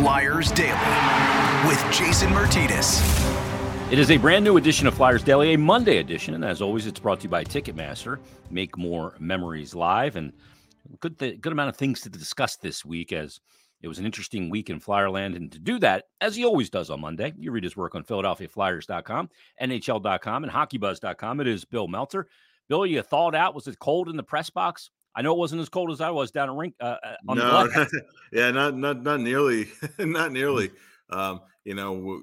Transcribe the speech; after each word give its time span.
Flyers 0.00 0.50
Daily 0.52 1.68
with 1.68 1.78
Jason 1.92 2.30
Myrtetus. 2.30 3.02
It 3.92 3.98
is 3.98 4.10
a 4.10 4.16
brand 4.16 4.46
new 4.46 4.56
edition 4.56 4.86
of 4.86 4.94
Flyers 4.94 5.22
Daily, 5.22 5.52
a 5.52 5.58
Monday 5.58 5.98
edition, 5.98 6.32
and 6.32 6.42
as 6.42 6.62
always, 6.62 6.86
it's 6.86 6.98
brought 6.98 7.20
to 7.20 7.24
you 7.24 7.28
by 7.28 7.44
Ticketmaster. 7.44 8.18
Make 8.48 8.78
more 8.78 9.14
memories 9.18 9.74
live, 9.74 10.16
and 10.16 10.32
good 11.00 11.18
th- 11.18 11.42
good 11.42 11.52
amount 11.52 11.68
of 11.68 11.76
things 11.76 12.00
to 12.00 12.08
discuss 12.08 12.56
this 12.56 12.82
week 12.82 13.12
as 13.12 13.40
it 13.82 13.88
was 13.88 13.98
an 13.98 14.06
interesting 14.06 14.48
week 14.48 14.70
in 14.70 14.80
Flyerland. 14.80 15.36
And 15.36 15.52
to 15.52 15.58
do 15.58 15.78
that, 15.80 16.04
as 16.22 16.34
he 16.34 16.46
always 16.46 16.70
does 16.70 16.88
on 16.88 17.02
Monday, 17.02 17.34
you 17.36 17.50
read 17.50 17.64
his 17.64 17.76
work 17.76 17.94
on 17.94 18.02
PhiladelphiaFlyers.com, 18.02 19.28
NHL.com, 19.60 20.44
and 20.44 20.52
HockeyBuzz.com. 20.52 21.40
It 21.40 21.46
is 21.46 21.66
Bill 21.66 21.88
Meltzer. 21.88 22.26
Bill, 22.70 22.86
you 22.86 23.02
thawed 23.02 23.34
out. 23.34 23.54
Was 23.54 23.68
it 23.68 23.78
cold 23.78 24.08
in 24.08 24.16
the 24.16 24.22
press 24.22 24.48
box? 24.48 24.88
I 25.14 25.22
know 25.22 25.32
it 25.32 25.38
wasn't 25.38 25.62
as 25.62 25.68
cold 25.68 25.90
as 25.90 26.00
I 26.00 26.10
was 26.10 26.30
down 26.30 26.48
at 26.48 26.54
rink 26.54 26.74
uh, 26.80 26.96
uh 27.02 27.14
on 27.28 27.38
no, 27.38 27.66
the 27.66 28.02
yeah, 28.32 28.50
not 28.50 28.76
not 28.76 29.02
not 29.02 29.20
nearly, 29.20 29.68
not 29.98 30.32
nearly. 30.32 30.68
Mm. 30.68 31.16
Um, 31.16 31.40
you 31.64 31.74
know, 31.74 32.20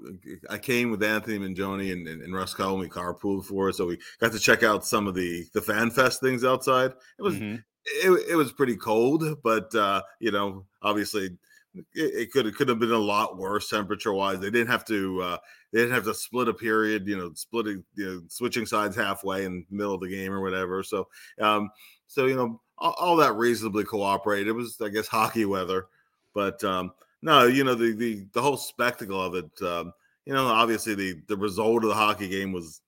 I 0.50 0.58
came 0.58 0.90
with 0.90 1.04
Anthony 1.04 1.38
Mangione 1.38 1.92
and, 1.94 2.08
and, 2.08 2.22
and 2.22 2.34
Russ 2.34 2.54
Cohen. 2.54 2.80
We 2.80 2.90
carpooled 2.90 3.46
for 3.46 3.70
it, 3.70 3.76
so 3.76 3.86
we 3.86 4.00
got 4.20 4.32
to 4.32 4.40
check 4.40 4.64
out 4.64 4.86
some 4.86 5.08
of 5.08 5.16
the 5.16 5.46
the 5.54 5.62
fan 5.62 5.92
fest 5.92 6.22
things 6.22 6.44
outside. 6.44 6.92
It 7.20 7.22
was 7.22 7.36
mm-hmm. 7.36 7.56
it, 7.86 8.26
it 8.32 8.36
was 8.36 8.52
pretty 8.52 8.78
cold, 8.78 9.24
but 9.44 9.74
uh, 9.76 10.02
you 10.20 10.32
know, 10.32 10.66
obviously 10.82 11.38
it, 11.76 11.86
it 11.94 12.32
could 12.32 12.46
it 12.46 12.56
could 12.56 12.70
have 12.70 12.80
been 12.80 12.92
a 12.92 12.98
lot 12.98 13.38
worse 13.38 13.70
temperature 13.70 14.14
wise. 14.14 14.40
They 14.40 14.50
didn't 14.50 14.70
have 14.70 14.86
to 14.86 15.22
uh, 15.22 15.38
they 15.72 15.80
didn't 15.80 15.94
have 15.94 16.06
to 16.06 16.14
split 16.14 16.48
a 16.48 16.54
period, 16.54 17.08
you 17.08 17.18
know, 17.18 17.32
splitting 17.36 17.84
you 17.96 18.06
know, 18.06 18.22
switching 18.30 18.66
sides 18.66 18.96
halfway 18.96 19.46
in 19.46 19.66
the 19.70 19.76
middle 19.76 19.94
of 19.94 20.02
the 20.02 20.10
game 20.10 20.34
or 20.34 20.42
whatever. 20.42 20.84
So 20.84 21.08
um, 21.40 21.70
so 22.08 22.26
you 22.26 22.36
know 22.36 22.60
all, 22.78 23.16
that 23.18 23.34
reasonably 23.34 23.84
cooperated. 23.84 24.48
It 24.48 24.54
was, 24.54 24.80
I 24.82 24.90
guess, 24.90 25.08
hockey 25.08 25.46
weather, 25.46 25.88
but 26.34 26.64
um, 26.64 26.92
no, 27.22 27.46
you 27.46 27.64
know 27.64 27.76
the 27.76 27.94
the 27.94 28.26
the 28.34 28.42
whole 28.42 28.58
spectacle 28.58 29.22
of 29.22 29.36
it. 29.36 29.62
Um, 29.62 29.94
you 30.26 30.34
know, 30.34 30.48
obviously 30.48 30.96
the 30.96 31.22
the 31.28 31.38
result 31.38 31.84
of 31.84 31.90
the 31.90 31.96
hockey 31.96 32.28
game 32.28 32.52
was, 32.52 32.82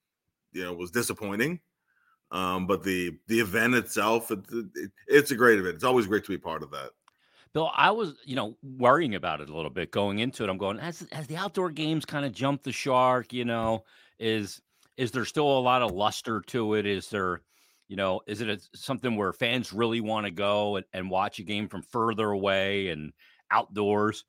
you 0.53 0.63
know, 0.63 0.73
was 0.73 0.91
disappointing. 0.91 1.59
Um, 2.31 2.67
but 2.67 2.83
the 2.83 3.17
the 3.27 3.39
event 3.39 3.73
itself, 3.75 4.29
it, 4.29 4.39
it, 4.51 4.91
it's 5.07 5.31
a 5.31 5.35
great 5.35 5.59
event. 5.59 5.75
It's 5.75 5.83
always 5.83 6.05
great 6.05 6.23
to 6.25 6.29
be 6.29 6.37
part 6.37 6.61
of 6.61 6.71
that. 6.71 6.91
Bill, 7.53 7.71
I 7.73 7.89
was, 7.89 8.13
you 8.25 8.35
know, 8.35 8.55
worrying 8.61 9.15
about 9.15 9.41
it 9.41 9.49
a 9.49 9.55
little 9.55 9.71
bit 9.71 9.89
going 9.89 10.19
into 10.19 10.43
it. 10.43 10.49
I'm 10.49 10.59
going, 10.59 10.77
has, 10.77 11.07
has 11.11 11.25
the 11.25 11.37
outdoor 11.37 11.71
games 11.71 12.05
kind 12.05 12.23
of 12.23 12.31
jumped 12.31 12.63
the 12.63 12.71
shark? 12.71 13.33
You 13.33 13.45
know, 13.45 13.85
is 14.19 14.61
is 14.97 15.11
there 15.11 15.25
still 15.25 15.57
a 15.57 15.59
lot 15.59 15.81
of 15.81 15.91
luster 15.91 16.41
to 16.47 16.75
it? 16.75 16.85
Is 16.85 17.09
there, 17.09 17.41
you 17.89 17.95
know, 17.95 18.21
is 18.27 18.39
it 18.39 18.49
a, 18.49 18.59
something 18.75 19.17
where 19.17 19.33
fans 19.33 19.73
really 19.73 19.99
want 19.99 20.25
to 20.25 20.31
go 20.31 20.77
and, 20.77 20.85
and 20.93 21.09
watch 21.09 21.39
a 21.39 21.43
game 21.43 21.67
from 21.67 21.81
further 21.81 22.29
away 22.29 22.89
and 22.89 23.11
outdoors? 23.51 24.23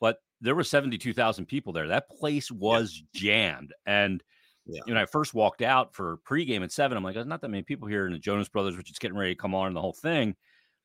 But 0.00 0.18
there 0.40 0.54
were 0.54 0.64
72,000 0.64 1.44
people 1.46 1.72
there. 1.72 1.88
That 1.88 2.08
place 2.08 2.50
was 2.50 3.02
yeah. 3.12 3.20
jammed. 3.20 3.74
And 3.84 4.22
yeah. 4.64 4.80
when 4.86 4.96
I 4.96 5.06
first 5.06 5.34
walked 5.34 5.60
out 5.60 5.92
for 5.92 6.18
pregame 6.18 6.62
at 6.62 6.72
seven, 6.72 6.96
I'm 6.96 7.02
like, 7.02 7.14
there's 7.14 7.26
not 7.26 7.40
that 7.42 7.50
many 7.50 7.64
people 7.64 7.88
here. 7.88 8.06
And 8.06 8.14
the 8.14 8.18
Jonas 8.18 8.48
Brothers 8.48 8.76
which 8.76 8.90
is 8.90 8.98
getting 8.98 9.18
ready 9.18 9.34
to 9.34 9.40
come 9.40 9.54
on 9.56 9.66
and 9.66 9.76
the 9.76 9.82
whole 9.82 9.92
thing. 9.92 10.36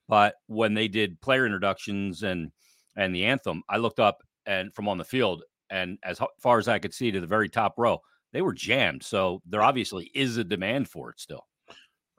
But 0.07 0.35
when 0.47 0.73
they 0.73 0.87
did 0.87 1.21
player 1.21 1.45
introductions 1.45 2.23
and 2.23 2.51
and 2.95 3.13
the 3.13 3.25
anthem, 3.25 3.63
I 3.69 3.77
looked 3.77 3.99
up 3.99 4.23
and 4.45 4.73
from 4.73 4.87
on 4.87 4.97
the 4.97 5.03
field, 5.03 5.43
and 5.69 5.97
as 6.03 6.19
far 6.39 6.59
as 6.59 6.67
I 6.67 6.79
could 6.79 6.93
see 6.93 7.11
to 7.11 7.19
the 7.19 7.27
very 7.27 7.49
top 7.49 7.73
row, 7.77 7.99
they 8.31 8.41
were 8.41 8.53
jammed. 8.53 9.03
So 9.03 9.41
there 9.45 9.63
obviously 9.63 10.11
is 10.13 10.37
a 10.37 10.43
demand 10.43 10.87
for 10.87 11.09
it 11.09 11.19
still. 11.19 11.45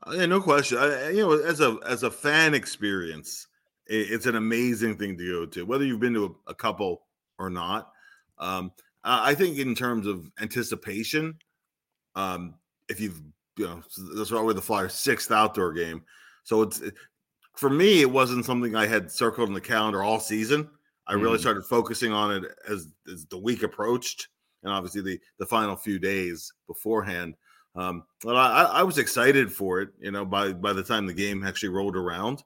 Uh, 0.03 0.13
yeah, 0.13 0.27
no 0.27 0.41
question. 0.41 0.79
I, 0.79 1.11
you 1.11 1.21
know, 1.21 1.33
as 1.33 1.61
a 1.61 1.79
as 1.87 2.03
a 2.03 2.11
fan 2.11 2.55
experience, 2.55 3.47
it, 3.87 4.11
it's 4.11 4.27
an 4.27 4.37
amazing 4.37 4.97
thing 4.97 5.17
to 5.19 5.33
go 5.33 5.47
to, 5.47 5.65
whether 5.65 5.85
you've 5.85 6.01
been 6.01 6.15
to 6.15 6.37
a, 6.47 6.51
a 6.51 6.55
couple 6.55 7.03
or 7.39 7.51
not. 7.51 7.93
Um, 8.39 8.73
I 9.05 9.35
think 9.35 9.59
in 9.59 9.75
terms 9.75 10.07
of 10.07 10.31
anticipation, 10.41 11.39
um, 12.17 12.55
if 12.89 13.01
you've 13.01 13.21
you 13.57 13.67
know 13.67 13.83
that's 14.15 14.31
why 14.31 14.43
we're 14.43 14.53
the 14.53 14.61
Flyers' 14.61 14.95
sixth 14.95 15.31
outdoor 15.31 15.73
game, 15.73 16.03
so 16.43 16.63
it's 16.63 16.83
for 17.55 17.71
me 17.71 18.01
it 18.01 18.11
wasn't 18.11 18.45
something 18.45 18.75
I 18.75 18.87
had 18.87 19.11
circled 19.11 19.49
in 19.49 19.55
the 19.55 19.61
calendar 19.61 20.03
all 20.03 20.21
season. 20.21 20.69
I 21.07 21.15
really 21.15 21.39
mm. 21.39 21.41
started 21.41 21.65
focusing 21.65 22.13
on 22.13 22.33
it 22.33 22.45
as 22.69 22.89
as 23.13 23.27
the 23.27 23.39
week 23.39 23.63
approached, 23.63 24.29
and 24.63 24.73
obviously 24.73 25.03
the 25.03 25.21
the 25.39 25.47
final 25.47 25.77
few 25.77 25.99
days 25.99 26.53
beforehand. 26.67 27.37
Um, 27.77 28.05
but 28.23 28.35
I, 28.35 28.63
I 28.65 28.83
was 28.83 28.99
excited 28.99 29.53
for 29.53 29.81
it. 29.83 29.91
You 30.01 30.11
know, 30.11 30.25
by 30.25 30.53
by 30.53 30.73
the 30.73 30.83
time 30.83 31.07
the 31.07 31.15
game 31.15 31.45
actually 31.45 31.69
rolled 31.69 31.97
around, 31.97 32.43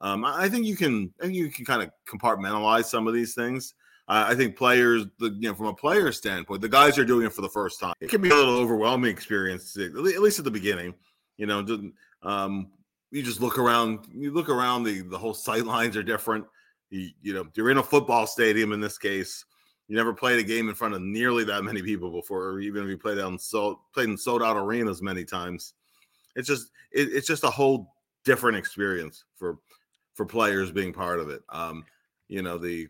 um, 0.00 0.24
I 0.24 0.48
think 0.48 0.66
you 0.66 0.76
can 0.76 1.12
I 1.20 1.24
think 1.24 1.34
you 1.34 1.50
can 1.50 1.64
kind 1.64 1.82
of 1.82 1.90
compartmentalize 2.08 2.84
some 2.84 3.06
of 3.06 3.14
these 3.14 3.34
things. 3.34 3.74
I 4.08 4.36
think 4.36 4.56
players, 4.56 5.04
the, 5.18 5.30
you 5.30 5.48
know, 5.48 5.54
from 5.54 5.66
a 5.66 5.74
player 5.74 6.12
standpoint, 6.12 6.60
the 6.60 6.68
guys 6.68 6.96
are 6.96 7.04
doing 7.04 7.26
it 7.26 7.32
for 7.32 7.42
the 7.42 7.48
first 7.48 7.80
time. 7.80 7.94
It 8.00 8.08
can 8.08 8.22
be 8.22 8.30
a 8.30 8.34
little 8.34 8.56
overwhelming 8.56 9.10
experience, 9.10 9.76
at 9.76 9.94
least 9.94 10.38
at 10.38 10.44
the 10.44 10.50
beginning. 10.50 10.94
You 11.38 11.46
know, 11.46 11.90
um, 12.22 12.70
you 13.10 13.22
just 13.24 13.40
look 13.40 13.58
around. 13.58 14.06
You 14.14 14.32
look 14.32 14.48
around. 14.48 14.84
The 14.84 15.00
the 15.02 15.18
whole 15.18 15.34
sight 15.34 15.66
lines 15.66 15.96
are 15.96 16.04
different. 16.04 16.44
You, 16.90 17.10
you 17.20 17.34
know, 17.34 17.46
you're 17.54 17.70
in 17.70 17.78
a 17.78 17.82
football 17.82 18.28
stadium 18.28 18.72
in 18.72 18.80
this 18.80 18.96
case. 18.96 19.44
You 19.88 19.96
never 19.96 20.12
played 20.12 20.38
a 20.38 20.42
game 20.42 20.68
in 20.68 20.74
front 20.74 20.94
of 20.94 21.02
nearly 21.02 21.44
that 21.44 21.62
many 21.62 21.80
people 21.80 22.10
before, 22.10 22.44
or 22.48 22.60
even 22.60 22.82
if 22.82 22.88
you 22.88 22.98
played 22.98 23.18
on 23.18 23.38
so 23.38 23.80
played 23.94 24.08
in 24.08 24.16
sold 24.16 24.42
out 24.42 24.56
arenas 24.56 25.00
many 25.00 25.24
times. 25.24 25.74
It's 26.34 26.48
just 26.48 26.70
it, 26.92 27.08
it's 27.12 27.26
just 27.26 27.44
a 27.44 27.50
whole 27.50 27.94
different 28.24 28.58
experience 28.58 29.24
for 29.36 29.58
for 30.14 30.26
players 30.26 30.72
being 30.72 30.92
part 30.92 31.20
of 31.20 31.30
it. 31.30 31.42
Um, 31.50 31.84
you 32.28 32.42
know, 32.42 32.58
the 32.58 32.88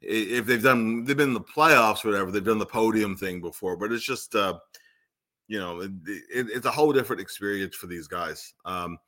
if 0.00 0.46
they've 0.46 0.62
done 0.62 1.04
they've 1.04 1.16
been 1.16 1.28
in 1.28 1.34
the 1.34 1.40
playoffs, 1.40 2.04
whatever, 2.04 2.30
they've 2.30 2.42
done 2.42 2.58
the 2.58 2.66
podium 2.66 3.16
thing 3.16 3.40
before, 3.40 3.76
but 3.76 3.92
it's 3.92 4.04
just 4.04 4.34
uh, 4.34 4.58
you 5.46 5.58
know, 5.58 5.80
it, 5.80 5.90
it, 6.06 6.46
it's 6.54 6.66
a 6.66 6.70
whole 6.70 6.92
different 6.92 7.20
experience 7.20 7.74
for 7.74 7.88
these 7.88 8.06
guys. 8.06 8.54
Um, 8.64 8.98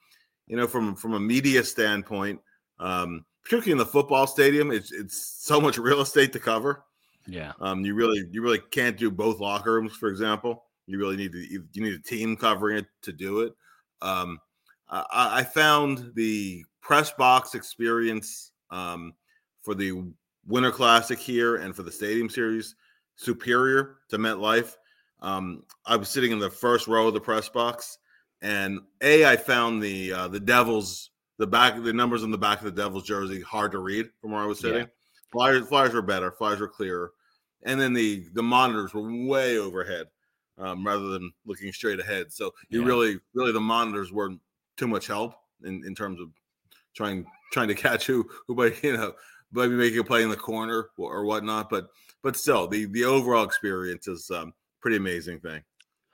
you 0.49 0.57
know, 0.57 0.67
from 0.67 0.97
from 0.97 1.15
a 1.15 1.21
media 1.21 1.65
standpoint, 1.65 2.41
um, 2.79 3.25
particularly 3.43 3.73
in 3.73 3.79
the 3.79 3.87
football 3.87 4.27
stadium, 4.27 4.71
it's 4.71 4.93
it's 4.93 5.39
so 5.41 5.61
much 5.61 5.79
real 5.79 6.01
estate 6.01 6.33
to 6.35 6.41
cover. 6.41 6.85
Yeah. 7.27 7.53
Um, 7.61 7.85
you 7.85 7.95
really 7.95 8.27
you 8.31 8.43
really 8.43 8.61
can't 8.71 8.97
do 8.97 9.11
both 9.11 9.41
locker 9.41 9.75
rooms, 9.75 9.95
for 9.95 10.09
example. 10.09 10.65
You 10.87 10.99
really 10.99 11.17
need 11.17 11.33
to 11.33 11.39
you 11.39 11.65
need 11.75 11.95
a 11.95 11.99
team 11.99 12.37
covering 12.37 12.79
it 12.79 12.87
to 13.03 13.13
do 13.13 13.41
it. 13.41 13.55
Um, 14.01 14.39
I, 14.89 15.41
I 15.41 15.45
found 15.45 16.13
the 16.15 16.65
press 16.81 17.13
box 17.13 17.55
experience 17.55 18.53
um, 18.71 19.15
for 19.63 19.75
the 19.75 20.05
Winter 20.47 20.73
Classic 20.73 21.19
here 21.19 21.57
and 21.57 21.75
for 21.75 21.83
the 21.83 21.93
Stadium 21.93 22.29
Series 22.29 22.75
superior 23.17 23.99
to 24.09 24.19
MetLife. 24.19 24.75
Um, 25.21 25.63
I 25.87 25.97
was 25.97 26.09
sitting 26.09 26.33
in 26.33 26.41
the 26.41 26.51
first 26.51 26.89
row 26.89 27.09
of 27.09 27.15
the 27.15 27.21
press 27.21 27.49
box, 27.49 27.99
and 28.41 28.81
a 29.01 29.25
I 29.25 29.37
found 29.37 29.81
the 29.81 30.13
uh, 30.13 30.29
the 30.29 30.41
Devils 30.41 31.11
the 31.39 31.47
back 31.47 31.81
the 31.83 31.93
numbers 31.93 32.25
on 32.25 32.31
the 32.31 32.39
back 32.39 32.59
of 32.59 32.65
the 32.65 32.83
Devils 32.83 33.05
jersey 33.05 33.41
hard 33.41 33.73
to 33.73 33.79
read 33.79 34.11
from 34.21 34.33
where 34.33 34.43
I 34.43 34.47
was 34.47 34.59
sitting. 34.59 34.81
Yeah. 34.81 34.87
Flyers 35.33 35.67
Flyers 35.67 35.95
were 35.95 36.03
better. 36.03 36.31
Flyers 36.31 36.61
were 36.61 36.69
clearer, 36.69 37.13
and 37.65 37.81
then 37.81 37.93
the 37.93 38.27
the 38.35 38.43
monitors 38.43 38.95
were 38.95 39.11
way 39.27 39.59
overhead 39.59 40.07
um, 40.59 40.87
rather 40.87 41.09
than 41.09 41.33
looking 41.47 41.73
straight 41.73 41.99
ahead. 41.99 42.33
So 42.33 42.53
you 42.69 42.83
yeah. 42.83 42.87
really 42.87 43.21
really 43.35 43.53
the 43.53 43.61
monitors 43.61 44.13
weren't 44.13 44.41
too 44.77 44.87
much 44.87 45.07
help 45.07 45.35
in, 45.65 45.85
in 45.87 45.95
terms 45.95 46.21
of 46.21 46.29
trying 46.95 47.27
trying 47.53 47.69
to 47.69 47.75
catch 47.87 48.07
who 48.07 48.29
who 48.47 48.55
by 48.55 48.73
you 48.83 48.97
know 48.97 49.15
maybe 49.53 49.75
make 49.75 49.97
a 49.97 50.05
play 50.05 50.23
in 50.23 50.29
the 50.29 50.37
corner 50.37 50.89
or 50.97 51.25
whatnot. 51.25 51.71
But 51.71 51.89
but 52.23 52.37
still, 52.37 52.69
the 52.69 52.87
the 52.87 53.05
overall 53.05 53.45
experience 53.45 54.07
is 54.07 54.31
um, 54.31 54.53
pretty 54.81 54.97
amazing 54.97 55.41
thing. 55.41 55.63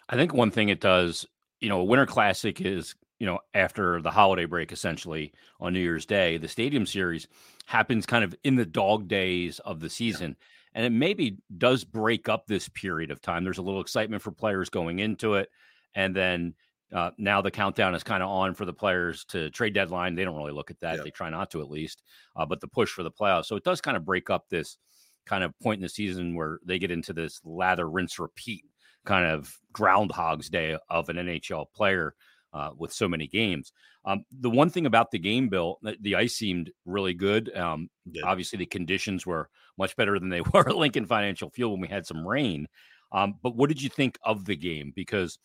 I 0.09 0.17
think 0.17 0.33
one 0.33 0.51
thing 0.51 0.71
it 0.71 0.81
does, 0.81 1.27
you 1.61 1.69
know, 1.69 1.81
a 1.81 1.85
Winter 1.85 2.07
Classic 2.07 2.61
is 2.61 2.95
you 3.19 3.27
know 3.27 3.39
after 3.55 4.01
the 4.01 4.11
holiday 4.11 4.45
break, 4.45 4.73
essentially 4.73 5.33
on 5.61 5.73
New 5.73 5.81
Year's 5.81 6.07
Day. 6.07 6.39
The 6.39 6.49
Stadium 6.49 6.87
Series 6.87 7.29
happens 7.67 8.07
kind 8.07 8.25
of 8.25 8.35
in 8.45 8.57
the 8.57 8.67
dog 8.67 9.09
days 9.09 9.59
of 9.61 9.81
the 9.81 9.91
season. 9.91 10.37
Yeah. 10.39 10.45
And 10.75 10.87
it 10.87 10.97
maybe 10.97 11.39
does 11.57 11.85
break 11.85 12.29
up 12.29 12.47
this 12.47 12.69
period 12.69 13.11
of 13.11 13.21
time. 13.21 13.43
There's 13.43 13.59
a 13.59 13.63
little 13.63 13.81
excitement 13.81 14.23
for 14.23 14.31
players 14.31 14.71
going 14.71 15.01
into 15.01 15.35
it. 15.35 15.51
And 15.95 16.15
then 16.15 16.55
uh, 16.95 17.11
now 17.19 17.41
the 17.41 17.51
countdown 17.51 17.95
is 17.95 18.03
kind 18.03 18.23
of 18.23 18.29
on 18.29 18.55
for 18.55 18.65
the 18.65 18.73
players 18.73 19.25
to 19.27 19.51
trade 19.51 19.75
deadline. 19.75 20.15
They 20.15 20.25
don't 20.25 20.37
really 20.37 20.53
look 20.53 20.71
at 20.71 20.81
that. 20.81 20.99
Yeah. 20.99 21.03
They 21.05 21.11
try 21.11 21.31
not 21.31 21.51
to, 21.51 21.61
at 21.61 21.71
least. 21.71 22.03
Uh, 22.37 22.47
but 22.47 22.61
the 22.61 22.69
push 22.69 22.91
for 22.91 23.03
the 23.03 23.11
playoffs. 23.11 23.47
So 23.47 23.57
it 23.57 23.65
does 23.65 23.81
kind 23.81 23.97
of 23.97 24.05
break 24.05 24.31
up 24.31 24.49
this 24.49 24.79
kind 25.27 25.43
of 25.43 25.53
point 25.61 25.79
in 25.79 25.83
the 25.83 25.89
season 25.89 26.35
where 26.35 26.61
they 26.65 26.79
get 26.79 26.91
into 26.91 27.13
this 27.13 27.41
lather, 27.45 27.89
rinse, 27.89 28.19
repeat 28.19 28.65
kind 29.05 29.27
of 29.27 29.59
groundhog's 29.73 30.49
day 30.49 30.77
of 30.91 31.09
an 31.09 31.17
NHL 31.17 31.67
player 31.75 32.15
uh, 32.53 32.71
with 32.77 32.93
so 32.93 33.09
many 33.09 33.27
games. 33.27 33.73
Um, 34.05 34.25
the 34.41 34.51
one 34.51 34.71
thing 34.71 34.87
about 34.87 35.11
the 35.11 35.19
game, 35.19 35.49
Bill, 35.49 35.79
the 36.01 36.17
ice 36.17 36.35
seemed 36.35 36.71
really 36.87 37.15
good. 37.15 37.55
Um, 37.57 37.91
obviously, 38.25 38.59
the 38.59 38.67
conditions 38.67 39.27
were 39.27 39.49
much 39.77 39.97
better 39.97 40.19
than 40.19 40.29
they 40.29 40.41
were 40.53 40.69
at 40.69 40.77
Lincoln 40.77 41.07
Financial 41.07 41.51
Field 41.51 41.73
when 41.73 41.81
we 41.81 41.89
had 41.89 42.07
some 42.07 42.27
rain. 42.27 42.67
Um, 43.13 43.35
but 43.43 43.57
what 43.57 43.69
did 43.69 43.83
you 43.83 43.89
think 43.89 44.19
of 44.23 44.45
the 44.45 44.57
game? 44.57 44.93
Because 44.95 45.39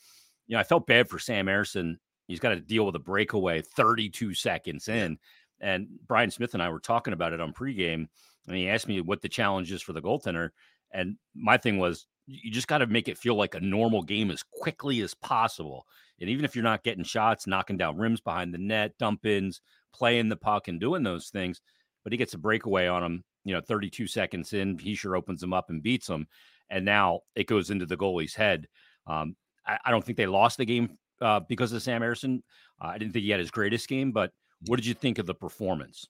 you 0.47 0.55
know, 0.55 0.59
I 0.59 0.63
felt 0.63 0.87
bad 0.87 1.09
for 1.09 1.19
Sam 1.19 1.47
Ersson. 1.47 1.95
He's 2.27 2.39
got 2.39 2.49
to 2.49 2.59
deal 2.59 2.85
with 2.85 2.95
a 2.95 2.99
breakaway 2.99 3.61
32 3.61 4.33
seconds 4.33 4.87
in. 4.87 5.17
And 5.59 5.87
Brian 6.07 6.31
Smith 6.31 6.53
and 6.53 6.63
I 6.63 6.69
were 6.69 6.79
talking 6.79 7.13
about 7.13 7.33
it 7.33 7.39
on 7.39 7.53
pregame, 7.53 8.07
and 8.47 8.57
he 8.57 8.69
asked 8.69 8.87
me 8.87 8.99
what 8.99 9.21
the 9.21 9.29
challenge 9.29 9.71
is 9.71 9.81
for 9.81 9.93
the 9.93 10.01
goaltender. 10.01 10.49
And 10.91 11.17
my 11.35 11.57
thing 11.57 11.79
was, 11.79 12.05
you 12.25 12.51
just 12.51 12.67
got 12.67 12.79
to 12.79 12.87
make 12.87 13.07
it 13.07 13.17
feel 13.17 13.35
like 13.35 13.55
a 13.55 13.59
normal 13.59 14.03
game 14.03 14.31
as 14.31 14.43
quickly 14.43 15.01
as 15.01 15.13
possible. 15.13 15.85
And 16.23 16.29
even 16.29 16.45
if 16.45 16.55
you're 16.55 16.63
not 16.63 16.83
getting 16.83 17.03
shots, 17.03 17.47
knocking 17.47 17.75
down 17.75 17.97
rims 17.97 18.21
behind 18.21 18.53
the 18.53 18.57
net, 18.57 18.93
dump 18.97 19.25
ins, 19.25 19.59
playing 19.93 20.29
the 20.29 20.37
puck, 20.37 20.69
and 20.69 20.79
doing 20.79 21.03
those 21.03 21.27
things, 21.27 21.59
but 22.01 22.13
he 22.13 22.17
gets 22.17 22.33
a 22.33 22.37
breakaway 22.37 22.87
on 22.87 23.03
him, 23.03 23.23
you 23.43 23.53
know, 23.53 23.59
32 23.59 24.07
seconds 24.07 24.53
in, 24.53 24.79
he 24.79 24.95
sure 24.95 25.17
opens 25.17 25.43
him 25.43 25.51
up 25.51 25.69
and 25.69 25.83
beats 25.83 26.07
him. 26.07 26.25
And 26.69 26.85
now 26.85 27.19
it 27.35 27.47
goes 27.47 27.71
into 27.71 27.85
the 27.85 27.97
goalie's 27.97 28.35
head. 28.35 28.67
Um, 29.05 29.35
I, 29.67 29.77
I, 29.83 29.91
don't 29.91 30.01
think 30.01 30.17
they 30.17 30.25
lost 30.25 30.57
the 30.57 30.65
game 30.65 30.97
uh, 31.21 31.41
because 31.41 31.73
of 31.73 31.83
Sam 31.83 32.01
Ersson. 32.01 32.41
Uh, 32.81 32.87
I 32.87 32.97
didn't 32.97 33.11
think 33.11 33.23
he 33.23 33.31
had 33.31 33.41
his 33.41 33.51
greatest 33.51 33.89
game, 33.89 34.13
but 34.13 34.31
what 34.67 34.77
did 34.77 34.85
you 34.85 34.93
think 34.93 35.19
of 35.19 35.25
the 35.25 35.35
performance? 35.35 36.07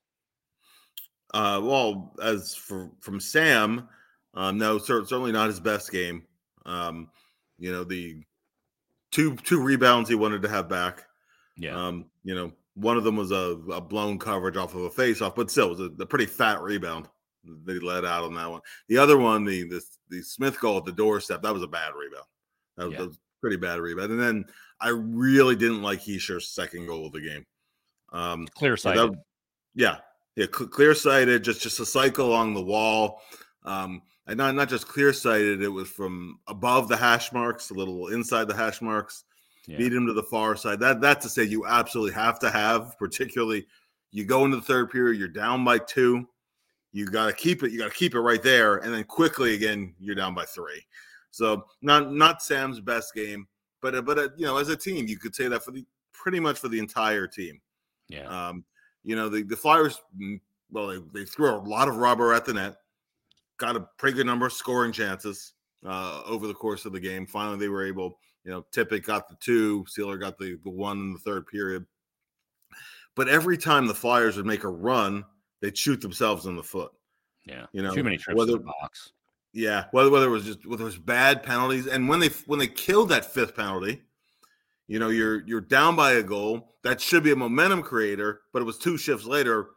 Uh, 1.33 1.59
well, 1.63 2.13
as 2.21 2.53
for 2.53 2.91
from 3.01 3.19
Sam, 3.19 3.89
um, 4.35 4.59
no, 4.59 4.77
certainly 4.77 5.31
not 5.31 5.47
his 5.47 5.59
best 5.59 5.91
game. 5.91 6.23
Um, 6.67 7.09
you 7.57 7.71
know, 7.71 7.83
the 7.83 8.23
two 9.13 9.35
two 9.37 9.61
rebounds 9.61 10.09
he 10.09 10.15
wanted 10.15 10.41
to 10.41 10.49
have 10.49 10.67
back. 10.67 11.05
Yeah. 11.55 11.75
Um, 11.75 12.05
you 12.23 12.35
know, 12.35 12.51
one 12.73 12.97
of 12.97 13.03
them 13.03 13.15
was 13.15 13.31
a, 13.31 13.57
a 13.71 13.79
blown 13.79 14.17
coverage 14.17 14.57
off 14.57 14.75
of 14.75 14.81
a 14.81 14.89
faceoff, 14.89 15.35
but 15.35 15.51
still, 15.51 15.67
it 15.67 15.69
was 15.69 15.79
a, 15.79 16.01
a, 16.01 16.05
pretty 16.05 16.25
fat 16.25 16.61
rebound 16.61 17.07
they 17.65 17.77
let 17.79 18.05
out 18.05 18.23
on 18.23 18.33
that 18.33 18.49
one. 18.49 18.61
The 18.87 18.97
other 18.97 19.17
one, 19.17 19.45
the 19.45 19.63
the, 19.69 19.81
the 20.09 20.21
Smith 20.23 20.59
goal 20.59 20.77
at 20.77 20.85
the 20.85 20.91
doorstep, 20.91 21.43
that 21.43 21.53
was 21.53 21.63
a 21.63 21.67
bad 21.67 21.91
rebound. 21.93 22.25
That 22.77 22.85
was, 22.85 22.93
yeah. 22.93 22.99
that 22.99 23.07
was 23.07 23.19
pretty 23.39 23.57
bad 23.57 23.79
rebound. 23.79 24.11
And 24.11 24.19
then 24.19 24.45
I 24.81 24.89
really 24.89 25.55
didn't 25.55 25.83
like 25.83 26.01
Hischier's 26.01 26.49
second 26.49 26.87
goal 26.87 27.05
of 27.05 27.13
the 27.13 27.21
game. 27.21 27.45
Um, 28.11 28.47
clear 28.55 28.77
sighted. 28.77 29.15
Yeah, 29.75 29.97
yeah, 30.35 30.47
clear 30.47 30.95
sighted. 30.95 31.43
Just 31.43 31.61
just 31.61 31.79
a 31.79 31.85
cycle 31.85 32.27
along 32.27 32.55
the 32.55 32.61
wall. 32.61 33.21
Um, 33.63 34.01
and 34.27 34.37
not 34.37 34.55
not 34.55 34.69
just 34.69 34.87
clear 34.87 35.13
sighted. 35.13 35.61
It 35.61 35.69
was 35.69 35.89
from 35.89 36.39
above 36.47 36.87
the 36.87 36.97
hash 36.97 37.31
marks, 37.31 37.69
a 37.69 37.73
little 37.73 38.07
inside 38.07 38.47
the 38.47 38.55
hash 38.55 38.81
marks. 38.81 39.25
Yeah. 39.67 39.77
Beat 39.77 39.93
him 39.93 40.07
to 40.07 40.13
the 40.13 40.23
far 40.23 40.55
side. 40.55 40.79
That 40.79 41.01
that 41.01 41.21
to 41.21 41.29
say 41.29 41.43
you 41.43 41.65
absolutely 41.65 42.13
have 42.13 42.39
to 42.39 42.49
have. 42.49 42.97
Particularly, 42.99 43.65
you 44.11 44.25
go 44.25 44.45
into 44.45 44.57
the 44.57 44.63
third 44.63 44.91
period, 44.91 45.19
you're 45.19 45.27
down 45.27 45.63
by 45.63 45.77
two. 45.77 46.27
You 46.91 47.07
got 47.07 47.27
to 47.27 47.33
keep 47.33 47.63
it. 47.63 47.71
You 47.71 47.79
got 47.79 47.91
to 47.91 47.97
keep 47.97 48.13
it 48.13 48.19
right 48.19 48.43
there, 48.43 48.77
and 48.77 48.93
then 48.93 49.03
quickly 49.05 49.55
again, 49.55 49.95
you're 49.99 50.15
down 50.15 50.35
by 50.35 50.45
three. 50.45 50.85
So 51.31 51.65
not 51.81 52.13
not 52.13 52.43
Sam's 52.43 52.79
best 52.79 53.13
game, 53.13 53.47
but 53.81 53.95
uh, 53.95 54.01
but 54.01 54.19
uh, 54.19 54.29
you 54.37 54.45
know, 54.45 54.57
as 54.57 54.69
a 54.69 54.75
team, 54.75 55.07
you 55.07 55.17
could 55.17 55.33
say 55.33 55.47
that 55.47 55.63
for 55.63 55.71
the 55.71 55.85
pretty 56.11 56.39
much 56.39 56.59
for 56.59 56.67
the 56.69 56.79
entire 56.79 57.27
team. 57.27 57.59
Yeah. 58.09 58.27
Um, 58.27 58.63
you 59.03 59.15
know, 59.15 59.29
the 59.29 59.43
the 59.43 59.57
Flyers. 59.57 59.99
Mm, 60.17 60.39
well, 60.71 60.87
they, 60.87 60.97
they 61.13 61.25
threw 61.25 61.49
a 61.49 61.57
lot 61.57 61.87
of 61.87 61.97
rubber 61.97 62.33
at 62.33 62.45
the 62.45 62.53
net 62.53 62.77
got 63.57 63.75
a 63.75 63.87
pretty 63.97 64.17
good 64.17 64.25
number 64.25 64.45
of 64.45 64.53
scoring 64.53 64.91
chances 64.91 65.53
uh, 65.85 66.21
over 66.25 66.47
the 66.47 66.53
course 66.53 66.85
of 66.85 66.93
the 66.93 66.99
game. 66.99 67.25
Finally, 67.25 67.57
they 67.57 67.69
were 67.69 67.85
able, 67.85 68.19
you 68.43 68.51
know, 68.51 68.65
Tippett 68.71 69.05
got 69.05 69.27
the 69.27 69.35
two, 69.39 69.85
Seeler 69.85 70.19
got 70.19 70.37
the, 70.37 70.57
the 70.63 70.69
one 70.69 70.99
in 70.99 71.13
the 71.13 71.19
third 71.19 71.47
period. 71.47 71.85
But 73.15 73.29
every 73.29 73.57
time 73.57 73.85
the 73.85 73.93
Flyers 73.93 74.37
would 74.37 74.45
make 74.45 74.63
a 74.63 74.69
run, 74.69 75.23
they'd 75.61 75.77
shoot 75.77 76.01
themselves 76.01 76.45
in 76.45 76.55
the 76.55 76.63
foot. 76.63 76.91
Yeah, 77.45 77.65
you 77.73 77.83
know, 77.83 77.93
too 77.93 78.03
many 78.03 78.17
trips 78.17 78.37
whether, 78.37 78.53
to 78.53 78.57
the 78.57 78.63
box. 78.63 79.11
Yeah, 79.51 79.85
whether 79.91 80.09
whether 80.09 80.27
it 80.27 80.31
was 80.31 80.45
just 80.45 80.65
whether 80.65 80.83
it 80.83 80.85
was 80.85 80.97
bad 80.97 81.43
penalties, 81.43 81.87
and 81.87 82.07
when 82.07 82.19
they 82.19 82.29
when 82.47 82.57
they 82.57 82.67
killed 82.67 83.09
that 83.09 83.31
fifth 83.33 83.55
penalty, 83.55 84.01
you 84.87 84.97
know, 84.97 85.09
you're 85.09 85.45
you're 85.45 85.61
down 85.61 85.95
by 85.95 86.13
a 86.13 86.23
goal 86.23 86.75
that 86.83 87.01
should 87.01 87.21
be 87.21 87.31
a 87.31 87.35
momentum 87.35 87.83
creator, 87.83 88.41
but 88.51 88.61
it 88.61 88.65
was 88.65 88.77
two 88.77 88.97
shifts 88.97 89.25
later, 89.25 89.71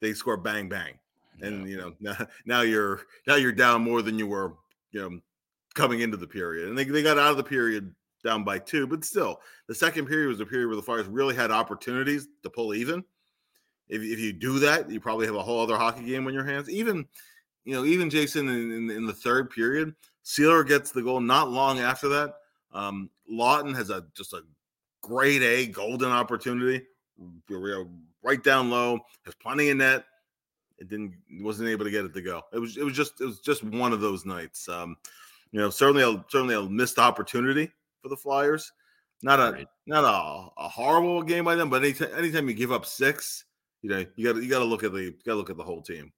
they 0.00 0.12
score 0.12 0.36
bang 0.36 0.68
bang 0.68 0.98
and 1.40 1.68
you 1.68 1.76
know 1.76 1.94
now, 2.00 2.16
now 2.46 2.60
you're 2.62 3.02
now 3.26 3.36
you're 3.36 3.52
down 3.52 3.82
more 3.82 4.02
than 4.02 4.18
you 4.18 4.26
were 4.26 4.54
you 4.92 5.00
know 5.00 5.20
coming 5.74 6.00
into 6.00 6.16
the 6.16 6.26
period 6.26 6.68
and 6.68 6.78
they, 6.78 6.84
they 6.84 7.02
got 7.02 7.18
out 7.18 7.32
of 7.32 7.36
the 7.36 7.44
period 7.44 7.94
down 8.22 8.44
by 8.44 8.58
two 8.58 8.86
but 8.86 9.04
still 9.04 9.40
the 9.68 9.74
second 9.74 10.06
period 10.06 10.28
was 10.28 10.40
a 10.40 10.46
period 10.46 10.68
where 10.68 10.76
the 10.76 10.82
flyers 10.82 11.06
really 11.06 11.34
had 11.34 11.50
opportunities 11.50 12.28
to 12.42 12.50
pull 12.50 12.74
even. 12.74 13.04
If, 13.88 14.00
if 14.00 14.18
you 14.18 14.32
do 14.32 14.58
that 14.60 14.90
you 14.90 15.00
probably 15.00 15.26
have 15.26 15.34
a 15.34 15.42
whole 15.42 15.60
other 15.60 15.76
hockey 15.76 16.04
game 16.04 16.26
on 16.26 16.34
your 16.34 16.44
hands. 16.44 16.70
Even 16.70 17.06
you 17.64 17.74
know 17.74 17.84
even 17.84 18.10
jason 18.10 18.48
in, 18.48 18.72
in, 18.72 18.90
in 18.90 19.06
the 19.06 19.12
third 19.12 19.50
period 19.50 19.94
seeler 20.22 20.64
gets 20.64 20.90
the 20.90 21.02
goal 21.02 21.20
not 21.20 21.50
long 21.50 21.80
after 21.80 22.08
that. 22.08 22.34
Um 22.72 23.10
laughton 23.30 23.74
has 23.74 23.90
a 23.90 24.04
just 24.16 24.32
a 24.32 24.42
great 25.02 25.42
a 25.42 25.66
golden 25.66 26.10
opportunity. 26.10 26.86
Right 28.22 28.42
down 28.42 28.70
low 28.70 29.00
has 29.26 29.34
plenty 29.34 29.68
of 29.68 29.76
net 29.76 30.04
it 30.78 30.88
didn't 30.88 31.14
wasn't 31.40 31.68
able 31.68 31.84
to 31.84 31.90
get 31.90 32.04
it 32.04 32.14
to 32.14 32.22
go. 32.22 32.42
It 32.52 32.58
was 32.58 32.76
it 32.76 32.84
was 32.84 32.94
just 32.94 33.20
it 33.20 33.26
was 33.26 33.40
just 33.40 33.64
one 33.64 33.92
of 33.92 34.00
those 34.00 34.24
nights. 34.24 34.68
Um, 34.68 34.96
you 35.52 35.60
know, 35.60 35.70
certainly 35.70 36.02
a 36.02 36.24
certainly 36.28 36.54
a 36.54 36.62
missed 36.62 36.98
opportunity 36.98 37.70
for 38.02 38.08
the 38.08 38.16
Flyers. 38.16 38.72
Not 39.22 39.40
a 39.40 39.52
right. 39.52 39.68
not 39.86 40.04
a, 40.04 40.62
a 40.62 40.68
horrible 40.68 41.22
game 41.22 41.44
by 41.44 41.54
them, 41.54 41.70
but 41.70 41.82
anytime 41.82 42.10
anytime 42.16 42.48
you 42.48 42.54
give 42.54 42.72
up 42.72 42.84
six, 42.84 43.44
you 43.82 43.90
know, 43.90 44.04
you 44.16 44.32
got 44.32 44.42
you 44.42 44.50
got 44.50 44.58
to 44.58 44.64
look 44.64 44.84
at 44.84 44.92
the 44.92 45.02
you 45.02 45.10
got 45.24 45.32
to 45.32 45.36
look 45.36 45.50
at 45.50 45.56
the 45.56 45.62
whole 45.62 45.82
team. 45.82 46.12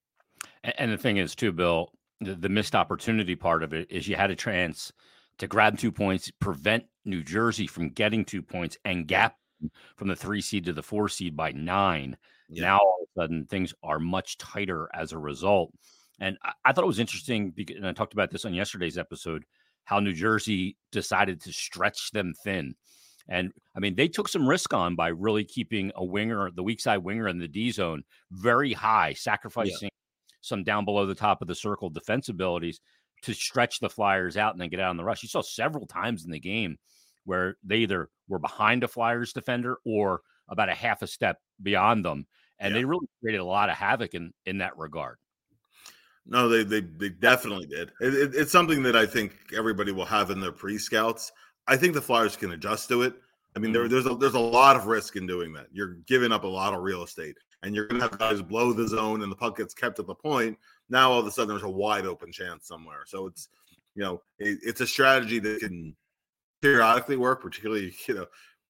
And, 0.64 0.74
and 0.78 0.92
the 0.92 0.98
thing 0.98 1.18
is, 1.18 1.34
too, 1.34 1.52
Bill, 1.52 1.92
the, 2.20 2.34
the 2.34 2.48
missed 2.48 2.74
opportunity 2.74 3.36
part 3.36 3.62
of 3.62 3.72
it 3.72 3.90
is 3.90 4.08
you 4.08 4.16
had 4.16 4.30
a 4.30 4.36
chance 4.36 4.92
to 5.38 5.46
grab 5.46 5.78
two 5.78 5.92
points, 5.92 6.30
prevent 6.40 6.84
New 7.04 7.22
Jersey 7.22 7.66
from 7.66 7.90
getting 7.90 8.24
two 8.24 8.42
points, 8.42 8.78
and 8.84 9.06
gap 9.06 9.36
from 9.96 10.08
the 10.08 10.16
three 10.16 10.40
seed 10.40 10.64
to 10.64 10.72
the 10.72 10.82
four 10.82 11.08
seed 11.08 11.36
by 11.36 11.52
nine. 11.52 12.16
Yeah. 12.48 12.62
Now 12.62 12.78
all 12.78 12.98
of 13.02 13.08
a 13.08 13.20
sudden 13.20 13.46
things 13.46 13.74
are 13.82 13.98
much 13.98 14.38
tighter 14.38 14.88
as 14.94 15.12
a 15.12 15.18
result. 15.18 15.72
And 16.20 16.38
I, 16.42 16.52
I 16.64 16.72
thought 16.72 16.84
it 16.84 16.88
was 16.88 16.98
interesting, 16.98 17.50
because, 17.50 17.76
and 17.76 17.86
I 17.86 17.92
talked 17.92 18.12
about 18.12 18.30
this 18.30 18.44
on 18.44 18.54
yesterday's 18.54 18.98
episode, 18.98 19.44
how 19.84 20.00
New 20.00 20.12
Jersey 20.12 20.76
decided 20.90 21.40
to 21.42 21.52
stretch 21.52 22.10
them 22.12 22.34
thin. 22.42 22.74
And 23.28 23.52
I 23.76 23.80
mean, 23.80 23.96
they 23.96 24.08
took 24.08 24.28
some 24.28 24.48
risk 24.48 24.72
on 24.72 24.94
by 24.94 25.08
really 25.08 25.44
keeping 25.44 25.90
a 25.96 26.04
winger, 26.04 26.50
the 26.52 26.62
weak 26.62 26.80
side 26.80 26.98
winger 26.98 27.28
in 27.28 27.38
the 27.38 27.48
D 27.48 27.70
zone, 27.72 28.04
very 28.30 28.72
high, 28.72 29.14
sacrificing 29.14 29.76
yeah. 29.82 29.88
some 30.40 30.62
down 30.62 30.84
below 30.84 31.06
the 31.06 31.14
top 31.14 31.42
of 31.42 31.48
the 31.48 31.54
circle 31.54 31.90
defense 31.90 32.28
abilities 32.28 32.80
to 33.22 33.34
stretch 33.34 33.80
the 33.80 33.88
Flyers 33.88 34.36
out 34.36 34.52
and 34.52 34.60
then 34.60 34.68
get 34.68 34.78
out 34.78 34.90
on 34.90 34.96
the 34.96 35.04
rush. 35.04 35.22
You 35.22 35.28
saw 35.28 35.42
several 35.42 35.86
times 35.86 36.24
in 36.24 36.30
the 36.30 36.38
game 36.38 36.78
where 37.24 37.56
they 37.64 37.78
either 37.78 38.08
were 38.28 38.38
behind 38.38 38.84
a 38.84 38.88
Flyers 38.88 39.32
defender 39.32 39.78
or 39.84 40.20
about 40.48 40.68
a 40.68 40.74
half 40.74 41.02
a 41.02 41.08
step 41.08 41.38
beyond 41.60 42.04
them, 42.04 42.26
and 42.58 42.72
yeah. 42.72 42.80
they 42.80 42.84
really 42.84 43.06
created 43.20 43.40
a 43.40 43.44
lot 43.44 43.68
of 43.68 43.76
havoc 43.76 44.14
in 44.14 44.32
in 44.44 44.58
that 44.58 44.76
regard. 44.76 45.16
No, 46.26 46.48
they 46.48 46.64
they 46.64 46.80
they 46.80 47.08
definitely 47.08 47.66
did. 47.66 47.92
It, 48.00 48.14
it, 48.14 48.34
it's 48.34 48.52
something 48.52 48.82
that 48.82 48.96
I 48.96 49.06
think 49.06 49.36
everybody 49.56 49.92
will 49.92 50.04
have 50.04 50.30
in 50.30 50.40
their 50.40 50.52
pre 50.52 50.78
scouts. 50.78 51.32
I 51.66 51.76
think 51.76 51.94
the 51.94 52.02
Flyers 52.02 52.36
can 52.36 52.52
adjust 52.52 52.88
to 52.88 53.02
it. 53.02 53.14
I 53.54 53.58
mean, 53.58 53.72
mm-hmm. 53.72 53.88
there, 53.88 53.88
there's 53.88 54.06
a, 54.06 54.16
there's 54.16 54.34
a 54.34 54.40
lot 54.40 54.76
of 54.76 54.86
risk 54.86 55.16
in 55.16 55.26
doing 55.26 55.52
that. 55.54 55.66
You're 55.72 55.94
giving 56.06 56.32
up 56.32 56.44
a 56.44 56.48
lot 56.48 56.74
of 56.74 56.82
real 56.82 57.02
estate, 57.02 57.36
and 57.62 57.74
you're 57.74 57.86
going 57.86 58.00
to 58.00 58.08
have 58.08 58.18
guys 58.18 58.42
blow 58.42 58.72
the 58.72 58.86
zone, 58.86 59.22
and 59.22 59.30
the 59.30 59.36
puck 59.36 59.56
gets 59.56 59.74
kept 59.74 59.98
at 59.98 60.06
the 60.06 60.14
point. 60.14 60.58
Now 60.88 61.12
all 61.12 61.20
of 61.20 61.26
a 61.26 61.30
sudden, 61.30 61.48
there's 61.48 61.62
a 61.62 61.70
wide 61.70 62.06
open 62.06 62.32
chance 62.32 62.66
somewhere. 62.66 63.04
So 63.06 63.26
it's 63.26 63.48
you 63.94 64.02
know, 64.02 64.22
it, 64.38 64.58
it's 64.62 64.80
a 64.80 64.86
strategy 64.86 65.38
that 65.38 65.60
can 65.60 65.96
periodically 66.60 67.16
work, 67.16 67.40
particularly 67.42 67.94
you 68.08 68.14
know 68.14 68.26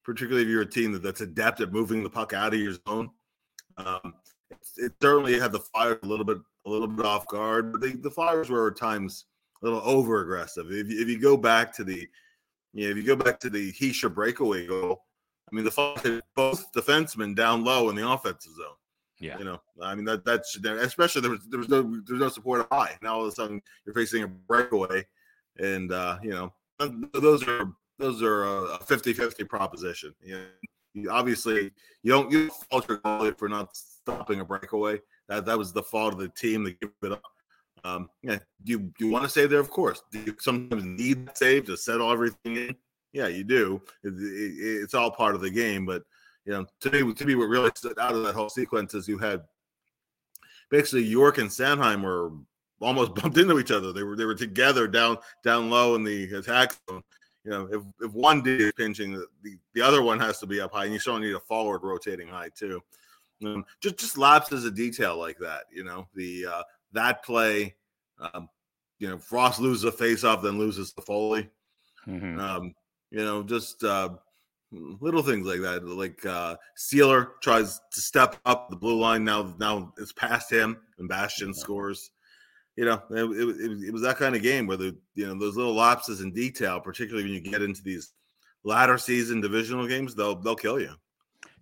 particularly 0.07 0.43
if 0.43 0.49
you're 0.49 0.61
a 0.61 0.65
team 0.65 0.93
that, 0.93 1.03
that's 1.03 1.19
adept 1.19 1.59
at 1.59 1.73
moving 1.73 2.01
the 2.01 2.09
puck 2.09 2.31
out 2.31 2.53
of 2.53 2.59
your 2.59 2.73
zone. 2.87 3.09
Um, 3.77 4.13
it, 4.49 4.57
it, 4.77 4.93
certainly 5.01 5.39
had 5.39 5.51
the 5.51 5.59
Flyers 5.59 5.99
a 6.03 6.05
little 6.05 6.25
bit 6.25 6.37
a 6.65 6.69
little 6.69 6.87
bit 6.87 7.05
off 7.05 7.27
guard, 7.27 7.71
but 7.71 7.81
they, 7.81 7.91
the 7.91 8.11
Flyers 8.11 8.49
were 8.49 8.67
at 8.67 8.77
times 8.77 9.25
a 9.61 9.65
little 9.65 9.81
over 9.83 10.21
aggressive. 10.21 10.71
If 10.71 10.89
you, 10.89 11.01
if 11.01 11.07
you 11.07 11.19
go 11.19 11.37
back 11.37 11.73
to 11.75 11.83
the 11.83 12.07
you 12.73 12.85
know, 12.85 12.91
if 12.91 12.97
you 12.97 13.03
go 13.03 13.15
back 13.15 13.39
to 13.41 13.49
the 13.49 13.71
Hischier 13.73 14.13
breakaway 14.13 14.67
goal, 14.67 15.03
I 15.51 15.55
mean 15.55 15.65
the 15.65 15.71
Flyers 15.71 16.01
had 16.01 16.21
both 16.35 16.71
defensemen 16.73 17.35
down 17.35 17.63
low 17.63 17.89
in 17.89 17.95
the 17.95 18.07
offensive 18.09 18.53
zone. 18.53 18.75
Yeah, 19.19 19.37
you 19.39 19.45
know, 19.45 19.61
I 19.81 19.95
mean 19.95 20.05
that 20.05 20.25
that's 20.25 20.55
especially 20.57 21.21
there 21.21 21.31
was 21.31 21.41
there 21.49 21.59
was 21.59 21.69
no 21.69 21.81
there 21.81 22.15
was 22.15 22.21
no 22.21 22.29
support 22.29 22.67
high. 22.71 22.97
Now 23.01 23.15
all 23.15 23.21
of 23.21 23.27
a 23.27 23.31
sudden 23.31 23.61
you're 23.85 23.95
facing 23.95 24.23
a 24.23 24.27
breakaway, 24.27 25.05
and 25.57 25.91
uh, 25.91 26.19
you 26.21 26.29
know 26.29 26.53
those 27.13 27.47
are 27.47 27.71
those 27.97 28.21
are 28.21 28.43
a 28.43 28.79
50-50 28.79 29.47
proposition. 29.49 30.13
You, 30.21 30.35
know, 30.35 30.45
obviously 31.09 31.71
you 32.03 32.11
don't 32.11 32.31
you 32.31 32.49
fault 32.69 32.87
your 32.87 32.99
goalie 32.99 33.37
for 33.37 33.49
not 33.49 33.75
stopping 33.75 34.39
a 34.39 34.45
breakaway. 34.45 34.99
That 35.27 35.45
that 35.45 35.57
was 35.57 35.73
the 35.73 35.83
fault 35.83 36.13
of 36.13 36.19
the 36.19 36.29
team 36.29 36.63
that 36.63 36.79
give 36.79 36.91
it 37.03 37.11
up. 37.11 37.23
Um, 37.83 38.09
yeah, 38.23 38.39
you 38.63 38.91
you 38.99 39.09
want 39.09 39.23
to 39.23 39.29
save 39.29 39.49
there, 39.49 39.59
of 39.59 39.69
course. 39.69 40.01
Do 40.11 40.19
you 40.19 40.35
sometimes 40.39 40.83
need 40.83 41.27
to 41.27 41.35
save 41.35 41.65
to 41.65 41.77
settle 41.77 42.11
everything 42.11 42.55
in? 42.55 42.75
Yeah, 43.13 43.27
you 43.27 43.43
do. 43.43 43.81
It, 44.03 44.13
it, 44.13 44.83
it's 44.83 44.93
all 44.93 45.11
part 45.11 45.35
of 45.35 45.41
the 45.41 45.49
game. 45.49 45.85
But 45.85 46.03
you 46.45 46.53
know, 46.53 46.65
to 46.81 46.91
me, 46.91 47.13
to 47.13 47.25
me, 47.25 47.35
what 47.35 47.49
really 47.49 47.71
stood 47.75 47.99
out 47.99 48.15
of 48.15 48.23
that 48.23 48.35
whole 48.35 48.49
sequence 48.49 48.93
is 48.93 49.07
you 49.07 49.17
had 49.17 49.41
basically 50.69 51.03
York 51.03 51.37
and 51.37 51.49
Sanheim 51.49 52.03
were 52.03 52.31
almost 52.81 53.15
bumped 53.21 53.37
into 53.37 53.59
each 53.59 53.71
other. 53.71 53.93
They 53.93 54.03
were 54.03 54.15
they 54.15 54.25
were 54.25 54.35
together 54.35 54.87
down 54.87 55.17
down 55.43 55.69
low 55.69 55.95
in 55.95 56.03
the 56.03 56.33
attack 56.33 56.75
zone, 56.89 57.03
you 57.43 57.51
know, 57.51 57.69
if, 57.71 57.81
if 58.01 58.13
one 58.13 58.41
D 58.41 58.55
is 58.55 58.73
pinching, 58.73 59.13
the, 59.13 59.57
the 59.73 59.81
other 59.81 60.01
one 60.01 60.19
has 60.19 60.39
to 60.39 60.47
be 60.47 60.59
up 60.59 60.73
high, 60.73 60.85
and 60.85 60.93
you 60.93 60.99
still 60.99 61.17
need 61.19 61.33
a 61.33 61.39
forward 61.39 61.81
rotating 61.83 62.27
high 62.27 62.49
too. 62.55 62.81
Um, 63.45 63.65
just 63.81 63.97
just 63.97 64.17
lapses 64.17 64.65
of 64.65 64.75
detail 64.75 65.17
like 65.17 65.37
that. 65.39 65.65
You 65.71 65.83
know, 65.83 66.07
the 66.15 66.45
uh, 66.45 66.63
that 66.93 67.23
play. 67.23 67.75
Um, 68.19 68.49
you 68.99 69.07
know, 69.07 69.17
Frost 69.17 69.59
loses 69.59 69.83
a 69.83 69.91
face 69.91 70.23
off, 70.23 70.41
then 70.41 70.57
loses 70.57 70.91
the 70.93 71.01
Foley. 71.01 71.49
Mhm. 72.07 72.39
Um, 72.39 72.73
you 73.11 73.23
know, 73.23 73.43
just 73.43 73.83
uh, 73.83 74.09
little 74.71 75.21
things 75.21 75.45
like 75.45 75.61
that. 75.61 75.85
Like 75.85 76.25
uh, 76.25 76.55
Seeler 76.77 77.31
tries 77.41 77.79
to 77.91 78.01
step 78.01 78.37
up 78.45 78.69
the 78.69 78.75
blue 78.75 78.99
line. 78.99 79.23
Now, 79.23 79.55
now 79.59 79.93
it's 79.97 80.13
past 80.13 80.51
him, 80.51 80.77
and 80.97 81.07
Bastian 81.07 81.53
scores. 81.53 82.11
You 82.77 82.85
know, 82.85 83.01
it, 83.09 83.23
it, 83.23 83.83
it 83.87 83.91
was- 83.91 84.03
that 84.03 84.17
kind 84.17 84.35
of 84.35 84.41
game 84.43 84.67
where 84.67 84.77
the 84.77 84.95
you 85.15 85.25
know 85.27 85.37
those 85.37 85.57
little 85.57 85.73
lapses 85.75 86.21
in 86.21 86.31
detail, 86.31 86.79
particularly 86.79 87.23
when 87.25 87.33
you 87.33 87.41
get 87.41 87.61
into 87.61 87.81
these 87.83 88.13
latter 88.63 88.97
season 88.97 89.41
divisional 89.41 89.87
games, 89.87 90.15
they'll 90.15 90.35
they'll 90.35 90.55
kill 90.55 90.79
you. 90.79 90.93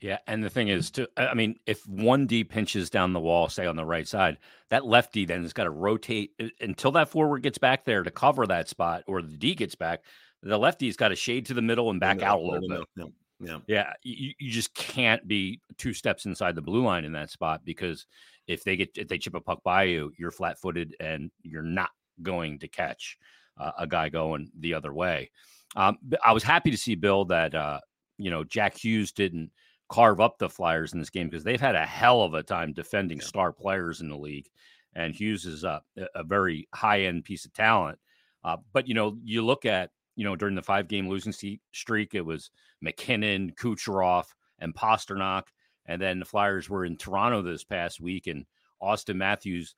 Yeah, 0.01 0.17
and 0.27 0.43
the 0.43 0.49
thing 0.49 0.67
is, 0.67 0.91
to 0.91 1.07
I 1.17 1.33
mean, 1.33 1.55
if 1.65 1.87
one 1.87 2.27
D 2.27 2.43
pinches 2.43 2.89
down 2.89 3.13
the 3.13 3.19
wall, 3.19 3.47
say 3.49 3.65
on 3.65 3.77
the 3.77 3.85
right 3.85 4.07
side, 4.07 4.37
that 4.69 4.85
left 4.85 5.13
D 5.13 5.25
then 5.25 5.41
has 5.43 5.53
got 5.53 5.63
to 5.63 5.69
rotate 5.69 6.31
uh, 6.41 6.47
until 6.59 6.91
that 6.91 7.09
forward 7.09 7.43
gets 7.43 7.57
back 7.57 7.85
there 7.85 8.03
to 8.03 8.11
cover 8.11 8.45
that 8.47 8.67
spot, 8.67 9.03
or 9.07 9.21
the 9.21 9.37
D 9.37 9.55
gets 9.55 9.75
back. 9.75 10.03
The 10.43 10.57
lefty's 10.57 10.97
got 10.97 11.07
to 11.07 11.15
shade 11.15 11.45
to 11.47 11.53
the 11.53 11.61
middle 11.61 11.89
and 11.89 11.99
back 11.99 12.17
No, 12.17 12.25
out 12.25 12.39
a 12.39 12.43
little 12.43 12.67
no, 12.69 12.79
bit. 12.79 12.87
no. 12.97 13.11
Yeah, 13.39 13.59
Yeah, 13.67 13.93
you, 14.03 14.33
you 14.37 14.51
just 14.51 14.73
can't 14.75 15.27
be 15.27 15.61
two 15.77 15.93
steps 15.93 16.25
inside 16.25 16.55
the 16.55 16.61
blue 16.61 16.83
line 16.83 17.03
in 17.03 17.13
that 17.13 17.29
spot 17.31 17.61
because 17.65 18.05
if 18.47 18.63
they 18.63 18.75
get 18.75 18.91
if 18.95 19.07
they 19.07 19.17
chip 19.17 19.35
a 19.35 19.41
puck 19.41 19.63
by 19.63 19.83
you, 19.83 20.11
you're 20.17 20.31
flat 20.31 20.59
footed 20.59 20.95
and 20.99 21.31
you're 21.43 21.61
not 21.63 21.89
going 22.21 22.59
to 22.59 22.67
catch 22.67 23.17
uh, 23.57 23.71
a 23.77 23.87
guy 23.87 24.09
going 24.09 24.49
the 24.59 24.73
other 24.73 24.93
way. 24.93 25.29
Um, 25.75 25.97
I 26.23 26.31
was 26.31 26.43
happy 26.43 26.71
to 26.71 26.77
see 26.77 26.95
Bill 26.95 27.25
that 27.25 27.53
uh, 27.55 27.79
you 28.17 28.29
know 28.29 28.43
Jack 28.43 28.77
Hughes 28.77 29.11
didn't 29.11 29.51
carve 29.89 30.19
up 30.19 30.37
the 30.37 30.49
Flyers 30.49 30.93
in 30.93 30.99
this 30.99 31.09
game 31.09 31.29
because 31.29 31.43
they've 31.43 31.61
had 31.61 31.75
a 31.75 31.85
hell 31.85 32.23
of 32.23 32.33
a 32.33 32.43
time 32.43 32.73
defending 32.73 33.19
Yeah. 33.19 33.25
star 33.25 33.51
players 33.51 34.01
in 34.01 34.09
the 34.09 34.17
league, 34.17 34.47
and 34.95 35.13
Hughes 35.13 35.45
is 35.45 35.63
a, 35.63 35.81
a 36.15 36.23
very 36.23 36.67
high 36.73 37.01
end 37.01 37.23
piece 37.25 37.45
of 37.45 37.53
talent. 37.53 37.99
Uh, 38.43 38.57
but 38.73 38.87
you 38.87 38.93
know, 38.93 39.17
you 39.23 39.43
look 39.45 39.65
at 39.65 39.91
you 40.15 40.23
know 40.23 40.35
during 40.35 40.55
the 40.55 40.61
five 40.61 40.87
game 40.87 41.09
losing 41.09 41.33
streak, 41.73 42.15
it 42.15 42.25
was 42.25 42.51
MacKinnon, 42.81 43.51
Kucherov, 43.53 44.25
and 44.59 44.73
Pastrnak, 44.73 45.43
and 45.85 46.01
then 46.01 46.19
the 46.19 46.25
Flyers 46.25 46.69
were 46.69 46.85
in 46.85 46.97
Toronto 46.97 47.41
this 47.41 47.63
past 47.63 47.99
week, 47.99 48.27
and 48.27 48.45
Auston 48.81 49.15
Matthews 49.15 49.75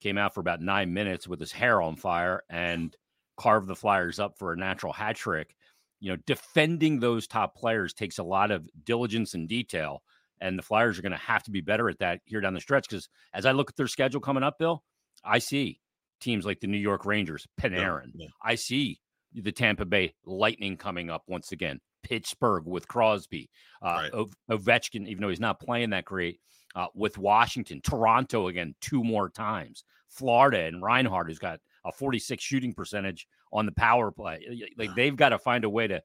came 0.00 0.18
out 0.18 0.34
for 0.34 0.40
about 0.40 0.60
nine 0.60 0.92
minutes 0.92 1.28
with 1.28 1.40
his 1.40 1.52
hair 1.52 1.80
on 1.80 1.96
fire 1.96 2.42
and 2.50 2.96
carved 3.36 3.68
the 3.68 3.76
Flyers 3.76 4.18
up 4.18 4.38
for 4.38 4.52
a 4.52 4.56
natural 4.56 4.92
hat 4.92 5.16
trick. 5.16 5.54
You 6.00 6.10
know, 6.10 6.16
defending 6.26 6.98
those 6.98 7.28
top 7.28 7.56
players 7.56 7.94
takes 7.94 8.18
a 8.18 8.24
lot 8.24 8.50
of 8.50 8.68
diligence 8.84 9.34
and 9.34 9.48
detail, 9.48 10.02
and 10.40 10.58
the 10.58 10.62
Flyers 10.62 10.98
are 10.98 11.02
going 11.02 11.12
to 11.12 11.18
have 11.18 11.44
to 11.44 11.50
be 11.50 11.60
better 11.60 11.88
at 11.88 12.00
that 12.00 12.20
here 12.24 12.40
down 12.40 12.54
the 12.54 12.60
stretch. 12.60 12.88
Because 12.88 13.08
as 13.32 13.46
I 13.46 13.52
look 13.52 13.70
at 13.70 13.76
their 13.76 13.86
schedule 13.86 14.20
coming 14.20 14.42
up, 14.42 14.58
Bill, 14.58 14.82
I 15.24 15.38
see 15.38 15.80
teams 16.20 16.44
like 16.44 16.60
the 16.60 16.66
New 16.66 16.78
York 16.78 17.04
Rangers, 17.04 17.46
Panarin. 17.60 18.12
yeah. 18.14 18.28
I 18.42 18.56
see 18.56 19.00
the 19.32 19.52
Tampa 19.52 19.84
Bay 19.84 20.14
Lightning 20.24 20.76
coming 20.76 21.10
up 21.10 21.22
once 21.26 21.52
again. 21.52 21.80
Pittsburgh 22.02 22.64
with 22.66 22.88
Crosby, 22.88 23.50
uh, 23.82 23.86
Right. 24.02 24.12
Ov- 24.14 24.34
Ovechkin, 24.50 25.06
even 25.08 25.22
though 25.22 25.28
he's 25.28 25.40
not 25.40 25.60
playing 25.60 25.90
that 25.90 26.04
great, 26.04 26.40
uh, 26.74 26.86
with 26.94 27.18
Washington, 27.18 27.80
Toronto 27.82 28.48
again 28.48 28.74
two 28.80 29.02
more 29.04 29.28
times, 29.28 29.84
Florida 30.08 30.60
and 30.60 30.82
Reinhart, 30.82 31.28
who's 31.28 31.38
got 31.38 31.60
a 31.84 31.92
46 31.92 32.42
shooting 32.42 32.72
percentage 32.72 33.26
on 33.52 33.66
the 33.66 33.72
power 33.72 34.10
play. 34.10 34.68
Like 34.76 34.94
they've 34.94 35.16
got 35.16 35.30
to 35.30 35.38
find 35.38 35.64
a 35.64 35.70
way 35.70 35.86
to 35.86 36.02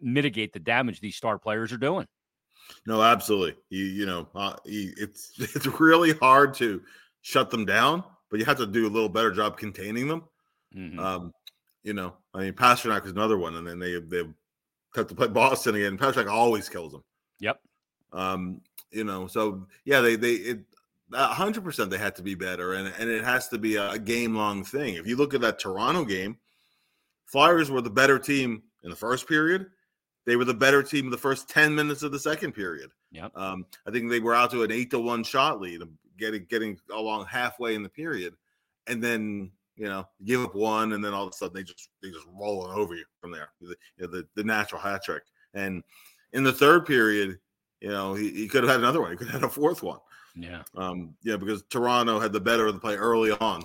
mitigate 0.00 0.52
the 0.52 0.58
damage 0.60 1.00
these 1.00 1.16
star 1.16 1.38
players 1.38 1.72
are 1.72 1.76
doing. 1.78 2.06
No, 2.86 3.02
absolutely. 3.02 3.56
You 3.70 3.84
you 3.84 4.06
know, 4.06 4.28
uh, 4.34 4.56
you, 4.64 4.92
it's 4.96 5.32
it's 5.38 5.66
really 5.80 6.12
hard 6.14 6.54
to 6.54 6.82
shut 7.20 7.50
them 7.50 7.64
down, 7.64 8.02
but 8.30 8.38
you 8.40 8.46
have 8.46 8.56
to 8.58 8.66
do 8.66 8.86
a 8.86 8.90
little 8.90 9.08
better 9.08 9.30
job 9.32 9.56
containing 9.56 10.08
them. 10.08 10.24
Mhm. 10.74 10.98
Um, 10.98 11.32
you 11.84 11.92
know, 11.92 12.14
I 12.32 12.40
mean, 12.40 12.52
Pastrnak 12.54 13.04
is 13.04 13.12
another 13.12 13.36
one, 13.36 13.56
and 13.56 13.66
then 13.66 13.78
they 13.78 13.98
they 14.00 14.22
have 14.94 15.06
to 15.08 15.14
play 15.14 15.28
Boston 15.28 15.74
again. 15.74 15.98
Patrick 15.98 16.28
always 16.28 16.68
kills 16.68 16.92
them. 16.92 17.04
Yep. 17.40 17.60
Um, 18.12 18.60
you 18.90 19.04
know, 19.04 19.26
so 19.26 19.66
yeah, 19.84 20.00
they 20.00 20.16
they 20.16 20.34
it 20.34 20.60
hundred 21.14 21.64
percent 21.64 21.90
they 21.90 21.98
had 21.98 22.16
to 22.16 22.22
be 22.22 22.34
better, 22.34 22.74
and 22.74 22.92
and 22.98 23.10
it 23.10 23.24
has 23.24 23.48
to 23.48 23.58
be 23.58 23.76
a, 23.76 23.98
game 23.98 24.34
long 24.34 24.64
thing. 24.64 24.94
If 24.94 25.06
you 25.06 25.16
look 25.16 25.34
at 25.34 25.40
that 25.40 25.58
Toronto 25.58 26.04
game, 26.04 26.38
Flyers 27.26 27.70
were 27.70 27.80
the 27.80 27.90
better 27.90 28.18
team 28.18 28.62
in 28.82 28.90
the 28.90 28.96
first 28.96 29.28
period. 29.28 29.66
They 30.24 30.36
were 30.36 30.44
the 30.44 30.54
better 30.54 30.82
team 30.82 31.06
in 31.06 31.10
the 31.10 31.18
first 31.18 31.48
ten 31.48 31.74
minutes 31.74 32.02
of 32.02 32.12
the 32.12 32.18
second 32.18 32.52
period. 32.52 32.90
Yep. 33.10 33.36
Um, 33.36 33.66
I 33.86 33.90
think 33.90 34.10
they 34.10 34.20
were 34.20 34.34
out 34.34 34.50
to 34.52 34.62
an 34.62 34.70
eight 34.70 34.90
to 34.90 34.98
one 34.98 35.24
shot 35.24 35.60
lead, 35.60 35.82
getting 36.18 36.46
getting 36.48 36.78
along 36.92 37.26
halfway 37.26 37.74
in 37.74 37.82
the 37.82 37.88
period, 37.88 38.34
and 38.86 39.02
then 39.02 39.50
you 39.76 39.86
know 39.86 40.06
give 40.24 40.42
up 40.42 40.54
one, 40.54 40.92
and 40.92 41.04
then 41.04 41.14
all 41.14 41.24
of 41.24 41.30
a 41.30 41.36
sudden 41.36 41.54
they 41.54 41.62
just 41.62 41.90
they 42.02 42.10
just 42.10 42.26
rolling 42.32 42.72
over 42.72 42.94
you 42.94 43.04
from 43.20 43.30
there. 43.30 43.48
The, 43.60 43.76
you 43.96 44.06
know, 44.06 44.06
the, 44.08 44.26
the 44.34 44.44
natural 44.44 44.80
hat 44.80 45.02
trick, 45.04 45.22
and 45.54 45.82
in 46.32 46.44
the 46.44 46.52
third 46.52 46.86
period, 46.86 47.38
you 47.80 47.90
know 47.90 48.14
he, 48.14 48.30
he 48.30 48.48
could 48.48 48.62
have 48.64 48.70
had 48.70 48.80
another 48.80 49.00
one. 49.00 49.10
He 49.10 49.16
could 49.16 49.28
have 49.28 49.42
had 49.42 49.48
a 49.48 49.52
fourth 49.52 49.82
one. 49.82 49.98
Yeah. 50.34 50.62
Um, 50.76 51.14
yeah, 51.22 51.36
because 51.36 51.62
Toronto 51.68 52.18
had 52.18 52.32
the 52.32 52.40
better 52.40 52.66
of 52.66 52.74
the 52.74 52.80
play 52.80 52.96
early 52.96 53.32
on 53.32 53.62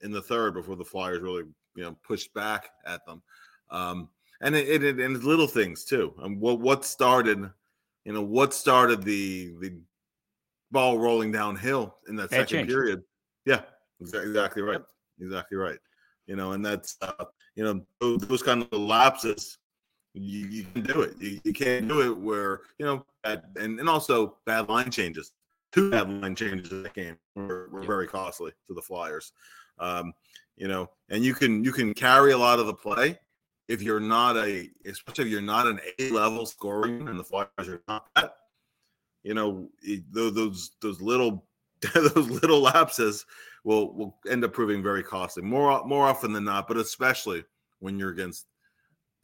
in 0.00 0.10
the 0.10 0.22
third 0.22 0.54
before 0.54 0.76
the 0.76 0.84
Flyers 0.84 1.20
really 1.20 1.44
you 1.76 1.84
know 1.84 1.96
pushed 2.02 2.32
back 2.34 2.70
at 2.86 3.04
them. 3.06 3.22
Um, 3.70 4.08
and 4.40 4.54
it, 4.54 4.82
it, 4.82 4.98
and 5.00 5.16
it's 5.16 5.24
little 5.24 5.46
things 5.46 5.84
too. 5.84 6.14
And 6.18 6.40
what 6.40 6.60
what 6.60 6.84
started, 6.84 7.50
you 8.04 8.12
know, 8.12 8.22
what 8.22 8.54
started 8.54 9.02
the 9.02 9.54
the 9.60 9.74
ball 10.70 10.98
rolling 10.98 11.32
downhill 11.32 11.96
in 12.08 12.16
that 12.16 12.30
Bad 12.30 12.48
second 12.48 12.58
change. 12.58 12.68
period? 12.68 13.02
Yeah, 13.44 13.62
exa- 14.02 14.26
exactly 14.26 14.62
right, 14.62 14.80
exactly 15.20 15.56
right. 15.56 15.78
You 16.26 16.36
know, 16.36 16.52
and 16.52 16.64
that's 16.64 16.96
uh, 17.00 17.24
you 17.56 17.64
know 17.64 17.80
those, 18.00 18.20
those 18.22 18.42
kind 18.42 18.66
of 18.70 18.78
lapses. 18.78 19.58
You, 20.14 20.46
you 20.46 20.64
can 20.64 20.82
do 20.82 21.02
it. 21.02 21.14
You, 21.20 21.40
you 21.44 21.52
can't 21.52 21.86
do 21.86 22.00
it 22.02 22.16
where 22.16 22.60
you 22.78 22.86
know, 22.86 23.04
bad, 23.22 23.44
and 23.56 23.78
and 23.78 23.88
also 23.88 24.36
bad 24.46 24.68
line 24.68 24.90
changes. 24.90 25.32
Two 25.72 25.90
bad 25.90 26.10
line 26.10 26.34
changes 26.34 26.70
in 26.72 26.82
that 26.82 26.94
game 26.94 27.16
were, 27.34 27.68
were 27.70 27.82
very 27.82 28.06
costly 28.06 28.52
to 28.66 28.74
the 28.74 28.82
Flyers. 28.82 29.32
Um, 29.78 30.12
you 30.56 30.66
know, 30.66 30.90
and 31.08 31.22
you 31.24 31.34
can 31.34 31.62
you 31.62 31.72
can 31.72 31.94
carry 31.94 32.32
a 32.32 32.38
lot 32.38 32.58
of 32.58 32.66
the 32.66 32.74
play 32.74 33.18
if 33.68 33.82
you're 33.82 34.00
not 34.00 34.36
a 34.36 34.68
especially 34.86 35.26
if 35.26 35.30
you're 35.30 35.40
not 35.40 35.66
an 35.66 35.78
A 35.98 36.10
level 36.10 36.46
scoring 36.46 37.06
and 37.06 37.18
the 37.18 37.24
Flyers 37.24 37.68
are 37.68 37.82
not 37.86 38.08
that. 38.16 38.34
You 39.22 39.34
know, 39.34 39.68
those 40.10 40.70
those 40.80 41.00
little 41.00 41.44
those 41.94 42.28
little 42.28 42.60
lapses 42.60 43.26
will 43.64 43.94
will 43.94 44.16
end 44.28 44.44
up 44.44 44.52
proving 44.52 44.82
very 44.82 45.02
costly 45.02 45.42
more 45.42 45.84
more 45.84 46.06
often 46.06 46.32
than 46.32 46.44
not, 46.44 46.68
but 46.68 46.76
especially 46.76 47.44
when 47.80 47.98
you're 47.98 48.10
against 48.10 48.46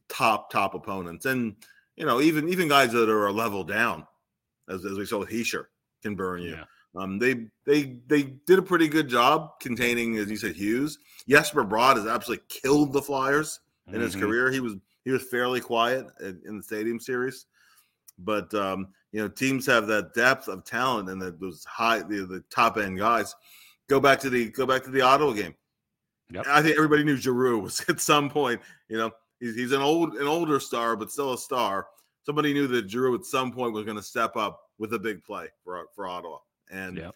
top 0.07 0.51
top 0.51 0.75
opponents 0.75 1.25
and 1.25 1.55
you 1.95 2.05
know 2.05 2.21
even 2.21 2.47
even 2.49 2.67
guys 2.67 2.91
that 2.91 3.09
are 3.09 3.27
a 3.27 3.31
level 3.31 3.63
down, 3.63 4.05
as, 4.69 4.85
as 4.85 4.97
we 4.97 5.05
saw 5.05 5.19
with 5.19 5.29
Hischier, 5.29 5.65
can 6.01 6.15
burn 6.15 6.41
you. 6.41 6.51
Yeah. 6.51 6.63
Um, 6.95 7.19
they 7.19 7.47
they 7.65 7.97
they 8.07 8.23
did 8.23 8.59
a 8.59 8.63
pretty 8.63 8.87
good 8.87 9.09
job 9.09 9.59
containing, 9.59 10.17
as 10.17 10.29
you 10.29 10.37
said, 10.37 10.55
Hughes. 10.55 10.97
Jesper 11.27 11.65
Bratt 11.65 11.97
has 11.97 12.07
absolutely 12.07 12.45
killed 12.47 12.93
the 12.93 13.01
Flyers 13.01 13.59
in 13.91 13.99
his 13.99 14.15
Mhm. 14.15 14.19
career. 14.21 14.51
He 14.51 14.59
was 14.61 14.75
he 15.03 15.11
was 15.11 15.23
fairly 15.23 15.59
quiet 15.59 16.07
in, 16.21 16.41
in 16.45 16.57
the 16.57 16.63
Stadium 16.63 16.99
Series, 16.99 17.47
but 18.19 18.53
um, 18.53 18.87
you 19.15 19.21
know 19.21 19.29
teams 19.29 19.65
have 19.65 19.87
that 19.87 20.13
depth 20.13 20.49
of 20.49 20.65
talent 20.65 21.07
and 21.09 21.21
that 21.21 21.39
those 21.39 21.63
high 21.63 21.99
the, 21.99 22.25
the 22.25 22.43
top 22.49 22.75
end 22.75 22.97
guys. 22.97 23.33
Go 23.87 24.01
back 24.01 24.19
to 24.19 24.29
the 24.29 24.49
go 24.49 24.65
back 24.65 24.83
to 24.83 24.89
the 24.89 24.99
Ottawa 24.99 25.31
game. 25.31 25.55
Yep. 26.31 26.45
I 26.49 26.61
think 26.61 26.75
everybody 26.75 27.05
knew 27.05 27.15
Giroux 27.15 27.59
was 27.59 27.79
at 27.87 28.01
some 28.01 28.29
point. 28.29 28.59
You 28.89 28.97
know 28.97 29.11
he's, 29.39 29.55
he's 29.55 29.71
an 29.71 29.79
old 29.79 30.15
an 30.15 30.27
older 30.27 30.59
star, 30.59 30.97
but 30.97 31.13
still 31.13 31.31
a 31.31 31.37
star. 31.37 31.87
Somebody 32.25 32.53
knew 32.53 32.67
that 32.67 32.89
Giroux 32.89 33.15
at 33.15 33.23
some 33.23 33.53
point 33.53 33.71
was 33.71 33.85
going 33.85 33.95
to 33.95 34.03
step 34.03 34.35
up 34.35 34.59
with 34.79 34.91
a 34.93 34.99
big 34.99 35.23
play 35.23 35.47
for 35.63 35.81
for 35.95 36.07
Ottawa, 36.07 36.39
and 36.69 36.97
Yep. 36.97 37.15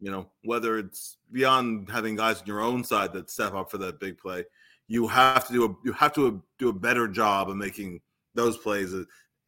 you 0.00 0.12
know 0.12 0.30
whether 0.44 0.78
it's 0.78 1.16
beyond 1.32 1.90
having 1.90 2.14
guys 2.14 2.40
on 2.42 2.46
your 2.46 2.60
own 2.60 2.84
side 2.84 3.12
that 3.14 3.28
step 3.28 3.54
up 3.54 3.72
for 3.72 3.78
that 3.78 3.98
big 3.98 4.18
play 4.18 4.44
you 4.86 5.08
have 5.08 5.48
to 5.48 5.52
do 5.52 5.64
a 5.64 5.76
you 5.84 5.92
have 5.94 6.12
to 6.12 6.40
do 6.60 6.68
a 6.68 6.72
better 6.72 7.08
job 7.08 7.50
of 7.50 7.56
making 7.56 8.00
those 8.34 8.56
plays 8.56 8.92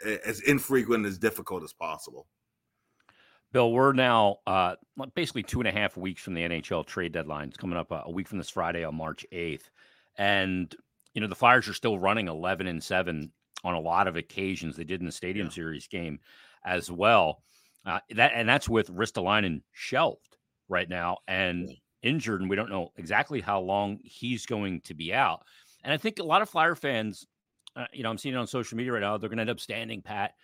as, 0.05 0.41
infrequent 0.41 1.07
as 1.07 1.19
difficult 1.19 1.63
as 1.63 1.73
possible 1.73 2.27
Bill, 3.53 3.71
we're 3.71 3.93
now 3.93 4.39
uh, 4.47 4.77
basically 5.15 5.43
two 5.43 5.61
and 5.61 5.69
a 5.69 5.73
half 5.73 5.97
weeks 5.97 6.23
from 6.23 6.35
the 6.35 6.41
NHL 6.41 6.87
trade 6.87 7.13
deadline. 7.13 7.49
It's 7.49 7.59
coming 7.59 7.77
up 7.77 7.93
uh, 7.93 8.03
a 8.07 8.11
week 8.11 8.27
from 8.27 8.39
this 8.39 8.49
Friday 8.49 8.83
on 8.83 8.95
March 8.95 9.27
8th. 9.31 9.69
And, 10.17 10.75
you 11.13 11.21
know, 11.21 11.27
the 11.27 11.35
Flyers 11.35 11.69
are 11.69 11.75
still 11.75 11.99
running 11.99 12.29
11 12.29 12.67
and 12.67 12.83
7 12.83 13.31
on 13.63 13.75
a 13.75 13.81
lot 13.81 14.09
of 14.09 14.17
occasions. 14.17 14.77
They 14.77 14.85
did 14.85 15.01
in 15.01 15.07
the 15.07 15.13
Stadium 15.13 15.47
Yeah. 15.47 15.53
Series 15.53 15.87
game 15.87 16.19
as 16.65 16.91
well. 16.91 17.43
Uh, 17.85 18.01
that 18.15 18.33
And 18.35 18.49
that's 18.49 18.69
with 18.69 18.89
Ristolainen 18.89 19.63
shelved 19.73 20.37
right 20.69 20.89
now 20.89 21.19
and 21.29 21.71
injured. 22.03 22.41
And 22.41 22.49
we 22.49 22.57
don't 22.57 22.71
know 22.71 22.89
exactly 22.97 23.43
how 23.43 23.61
long 23.61 23.99
he's 24.03 24.47
going 24.47 24.81
to 24.83 24.95
be 24.95 25.13
out. 25.13 25.43
And 25.85 25.93
I 25.93 25.99
think 25.99 26.19
a 26.19 26.25
lot 26.25 26.41
of 26.41 26.49
Flyer 26.49 26.75
fans, 26.75 27.27
uh, 27.77 27.87
you 27.93 28.03
know, 28.03 28.11
I'm 28.11 28.19
seeing 28.19 28.35
it 28.35 28.39
on 28.39 28.47
social 28.47 28.77
media 28.77 28.93
right 28.93 29.01
now, 29.01 29.17
they're 29.19 29.29
going 29.29 29.39
to 29.39 29.43
end 29.43 29.51
up 29.51 29.61
standing 29.61 30.03
pat 30.03 30.35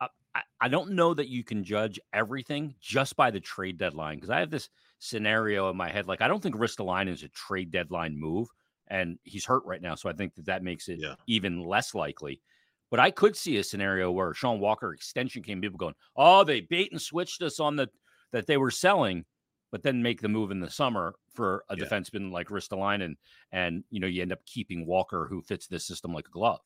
uh, 0.00 0.08
I, 0.34 0.42
I 0.60 0.68
don't 0.68 0.92
know 0.92 1.14
that 1.14 1.28
you 1.28 1.44
can 1.44 1.64
judge 1.64 1.98
everything 2.12 2.74
just 2.80 3.16
by 3.16 3.30
the 3.30 3.40
trade 3.40 3.78
deadline 3.78 4.16
because 4.16 4.30
I 4.30 4.40
have 4.40 4.50
this 4.50 4.68
scenario 4.98 5.70
in 5.70 5.76
my 5.76 5.88
head. 5.88 6.06
Like, 6.06 6.20
I 6.20 6.28
don't 6.28 6.42
think 6.42 6.56
Ristolainen 6.56 7.08
is 7.08 7.22
a 7.22 7.28
trade 7.28 7.70
deadline 7.70 8.18
move, 8.18 8.48
and 8.88 9.18
he's 9.24 9.44
hurt 9.44 9.64
right 9.64 9.82
now. 9.82 9.94
So 9.94 10.08
I 10.08 10.12
think 10.12 10.34
that 10.34 10.46
that 10.46 10.62
makes 10.62 10.88
it 10.88 11.00
Yeah. 11.00 11.14
even 11.26 11.64
less 11.64 11.94
likely. 11.94 12.42
But 12.90 13.00
I 13.00 13.10
could 13.10 13.36
see 13.36 13.56
a 13.56 13.64
scenario 13.64 14.12
where 14.12 14.32
Sean 14.34 14.60
Walker 14.60 14.92
extension 14.92 15.42
came, 15.42 15.60
people 15.60 15.78
going, 15.78 15.94
oh, 16.14 16.44
they 16.44 16.60
bait 16.60 16.92
and 16.92 17.02
switched 17.02 17.42
us 17.42 17.58
on 17.58 17.76
the 17.76 17.88
that 18.32 18.46
they 18.46 18.56
were 18.56 18.70
selling, 18.70 19.24
but 19.70 19.82
then 19.82 20.02
make 20.02 20.20
the 20.20 20.28
move 20.28 20.50
in 20.50 20.60
the 20.60 20.70
summer 20.70 21.14
for 21.36 21.64
a 21.68 21.76
Yeah. 21.76 21.84
defenseman 21.84 22.32
like 22.32 22.48
Ristolainen, 22.48 23.16
and 23.52 23.84
you 23.90 24.00
know 24.00 24.06
you 24.06 24.22
end 24.22 24.32
up 24.32 24.44
keeping 24.46 24.86
Walker, 24.86 25.26
who 25.26 25.42
fits 25.42 25.66
this 25.66 25.84
system 25.86 26.12
like 26.12 26.26
a 26.28 26.30
glove. 26.30 26.60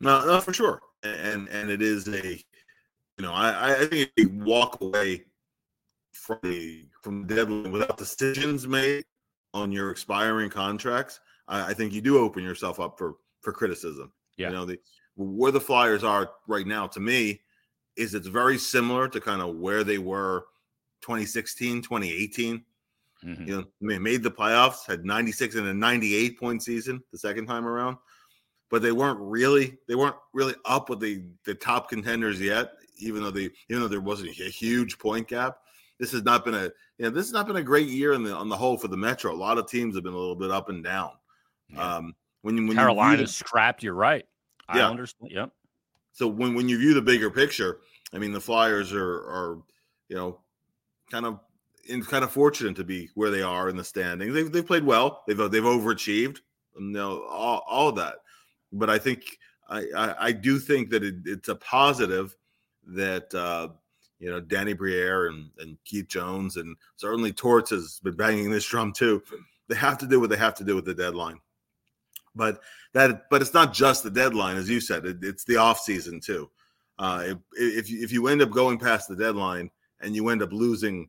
No, 0.00 0.24
no, 0.24 0.40
for 0.40 0.52
sure. 0.52 0.80
And 1.02 1.48
and 1.48 1.70
it 1.70 1.80
is 1.82 2.06
a, 2.08 2.32
you 2.36 3.22
know, 3.22 3.32
I 3.32 3.72
I 3.82 3.86
think 3.86 4.10
if 4.16 4.24
you 4.24 4.30
walk 4.44 4.80
away 4.80 5.24
from 6.12 6.38
the 6.42 6.86
from 7.02 7.26
the 7.26 7.34
deadline 7.34 7.72
without 7.72 7.96
decisions 7.96 8.66
made 8.66 9.04
on 9.52 9.72
your 9.72 9.90
expiring 9.90 10.50
contracts, 10.50 11.20
I, 11.48 11.70
I 11.70 11.74
think 11.74 11.92
you 11.92 12.00
do 12.00 12.18
open 12.18 12.42
yourself 12.42 12.78
up 12.80 12.98
for 12.98 13.16
for 13.40 13.52
criticism. 13.52 14.12
Yeah. 14.36 14.48
You 14.48 14.54
know, 14.54 14.64
the 14.64 14.78
where 15.16 15.52
the 15.52 15.60
Flyers 15.60 16.02
are 16.04 16.32
right 16.48 16.66
now 16.66 16.86
to 16.88 17.00
me 17.00 17.40
is 17.96 18.14
it's 18.14 18.26
very 18.26 18.58
similar 18.58 19.08
to 19.08 19.20
kind 19.20 19.40
of 19.40 19.54
where 19.56 19.84
they 19.84 19.98
were 19.98 20.46
2016, 21.02 21.82
2018. 21.82 22.64
Mhm. 23.24 23.46
You 23.48 23.56
know, 23.80 23.98
made 24.00 24.22
the 24.22 24.30
playoffs, 24.30 24.86
had 24.86 25.04
96 25.04 25.54
and 25.54 25.66
a 25.68 25.74
98 25.74 26.38
point 26.38 26.62
season 26.62 27.02
the 27.10 27.18
second 27.18 27.46
time 27.46 27.66
around, 27.66 27.96
but 28.70 28.82
they 28.82 28.92
weren't 28.92 29.18
really 29.20 29.78
they 29.88 29.94
weren't 29.94 30.16
really 30.34 30.54
up 30.66 30.88
with 30.90 31.00
the 31.00 31.24
the 31.44 31.54
top 31.54 31.88
contenders 31.88 32.40
yet. 32.40 32.72
Even 32.98 33.22
though 33.22 33.30
they 33.30 33.50
even 33.70 33.80
though 33.82 33.88
there 33.88 34.00
wasn't 34.00 34.28
a 34.30 34.50
huge 34.50 34.98
point 34.98 35.26
gap, 35.28 35.58
this 35.98 36.12
has 36.12 36.22
not 36.22 36.44
been 36.44 36.54
a 36.54 36.64
you 36.98 37.04
know 37.06 37.10
this 37.10 37.26
has 37.26 37.32
not 37.32 37.46
been 37.46 37.56
a 37.56 37.62
great 37.62 37.88
year 37.88 38.12
in 38.12 38.22
the 38.22 38.32
on 38.34 38.48
the 38.48 38.56
whole 38.56 38.76
for 38.76 38.88
the 38.88 38.96
Metro. 38.96 39.32
A 39.32 39.34
lot 39.34 39.58
of 39.58 39.66
teams 39.68 39.94
have 39.94 40.04
been 40.04 40.12
a 40.12 40.18
little 40.18 40.36
bit 40.36 40.50
up 40.50 40.68
and 40.68 40.84
down. 40.84 41.12
Yeah. 41.70 41.96
Um, 41.96 42.14
when 42.42 42.56
you 42.56 42.62
when 42.64 42.72
you 42.72 42.76
Carolina's 42.76 43.16
view 43.18 43.26
the- 43.26 43.32
scrapped. 43.32 43.82
You're 43.82 43.94
right. 43.94 44.26
I 44.68 44.78
Yeah. 44.78 44.88
understand. 44.90 45.32
Yep. 45.32 45.50
so 46.12 46.28
when 46.28 46.54
when 46.54 46.68
you 46.68 46.78
view 46.78 46.94
the 46.94 47.02
bigger 47.02 47.30
picture, 47.30 47.80
I 48.12 48.18
mean 48.18 48.32
the 48.32 48.40
Flyers 48.40 48.92
are 48.92 49.16
are 49.30 49.62
you 50.08 50.16
know 50.16 50.40
kind 51.10 51.26
of 51.26 51.40
in 51.88 52.02
kind 52.02 52.24
of 52.24 52.32
fortunate 52.32 52.76
to 52.76 52.84
be 52.84 53.10
where 53.14 53.30
they 53.30 53.42
are 53.42 53.68
in 53.68 53.76
the 53.76 53.84
standings. 53.84 54.34
They've 54.34 54.50
they've 54.50 54.66
played 54.66 54.84
well. 54.84 55.22
They've 55.26 55.36
they've 55.36 55.62
overachieved. 55.62 56.38
You 56.78 56.86
know 56.90 57.24
all, 57.24 57.64
all 57.68 57.92
that, 57.92 58.16
but 58.72 58.90
I 58.90 58.98
think 58.98 59.38
I 59.68 59.84
I, 59.96 60.26
I 60.26 60.32
do 60.32 60.58
think 60.58 60.90
that 60.90 61.04
it, 61.04 61.16
it's 61.24 61.48
a 61.48 61.56
positive 61.56 62.36
that 62.88 63.32
uh, 63.34 63.68
you 64.18 64.30
know 64.30 64.40
Danny 64.40 64.72
Briere 64.72 65.28
and 65.28 65.50
and 65.58 65.76
Keith 65.84 66.08
Jones 66.08 66.56
and 66.56 66.76
certainly 66.96 67.32
Torts 67.32 67.70
has 67.70 68.00
been 68.02 68.16
banging 68.16 68.50
this 68.50 68.66
drum 68.66 68.92
too. 68.92 69.22
They 69.68 69.76
have 69.76 69.98
to 69.98 70.06
do 70.06 70.20
what 70.20 70.30
they 70.30 70.36
have 70.36 70.54
to 70.56 70.64
do 70.64 70.74
with 70.74 70.84
the 70.84 70.94
deadline. 70.94 71.40
But 72.34 72.60
that, 72.92 73.30
but 73.30 73.40
it's 73.40 73.54
not 73.54 73.72
just 73.72 74.02
the 74.02 74.10
deadline, 74.10 74.56
as 74.56 74.68
you 74.68 74.80
said. 74.80 75.06
It, 75.06 75.18
it's 75.22 75.44
the 75.44 75.56
off 75.56 75.78
season 75.78 76.20
too. 76.20 76.50
Uh, 76.98 77.24
if 77.26 77.38
if 77.52 77.90
if 77.90 78.12
you 78.12 78.28
end 78.28 78.42
up 78.42 78.50
going 78.50 78.78
past 78.78 79.08
the 79.08 79.16
deadline 79.16 79.70
and 80.00 80.14
you 80.14 80.28
end 80.28 80.42
up 80.42 80.52
losing 80.52 81.08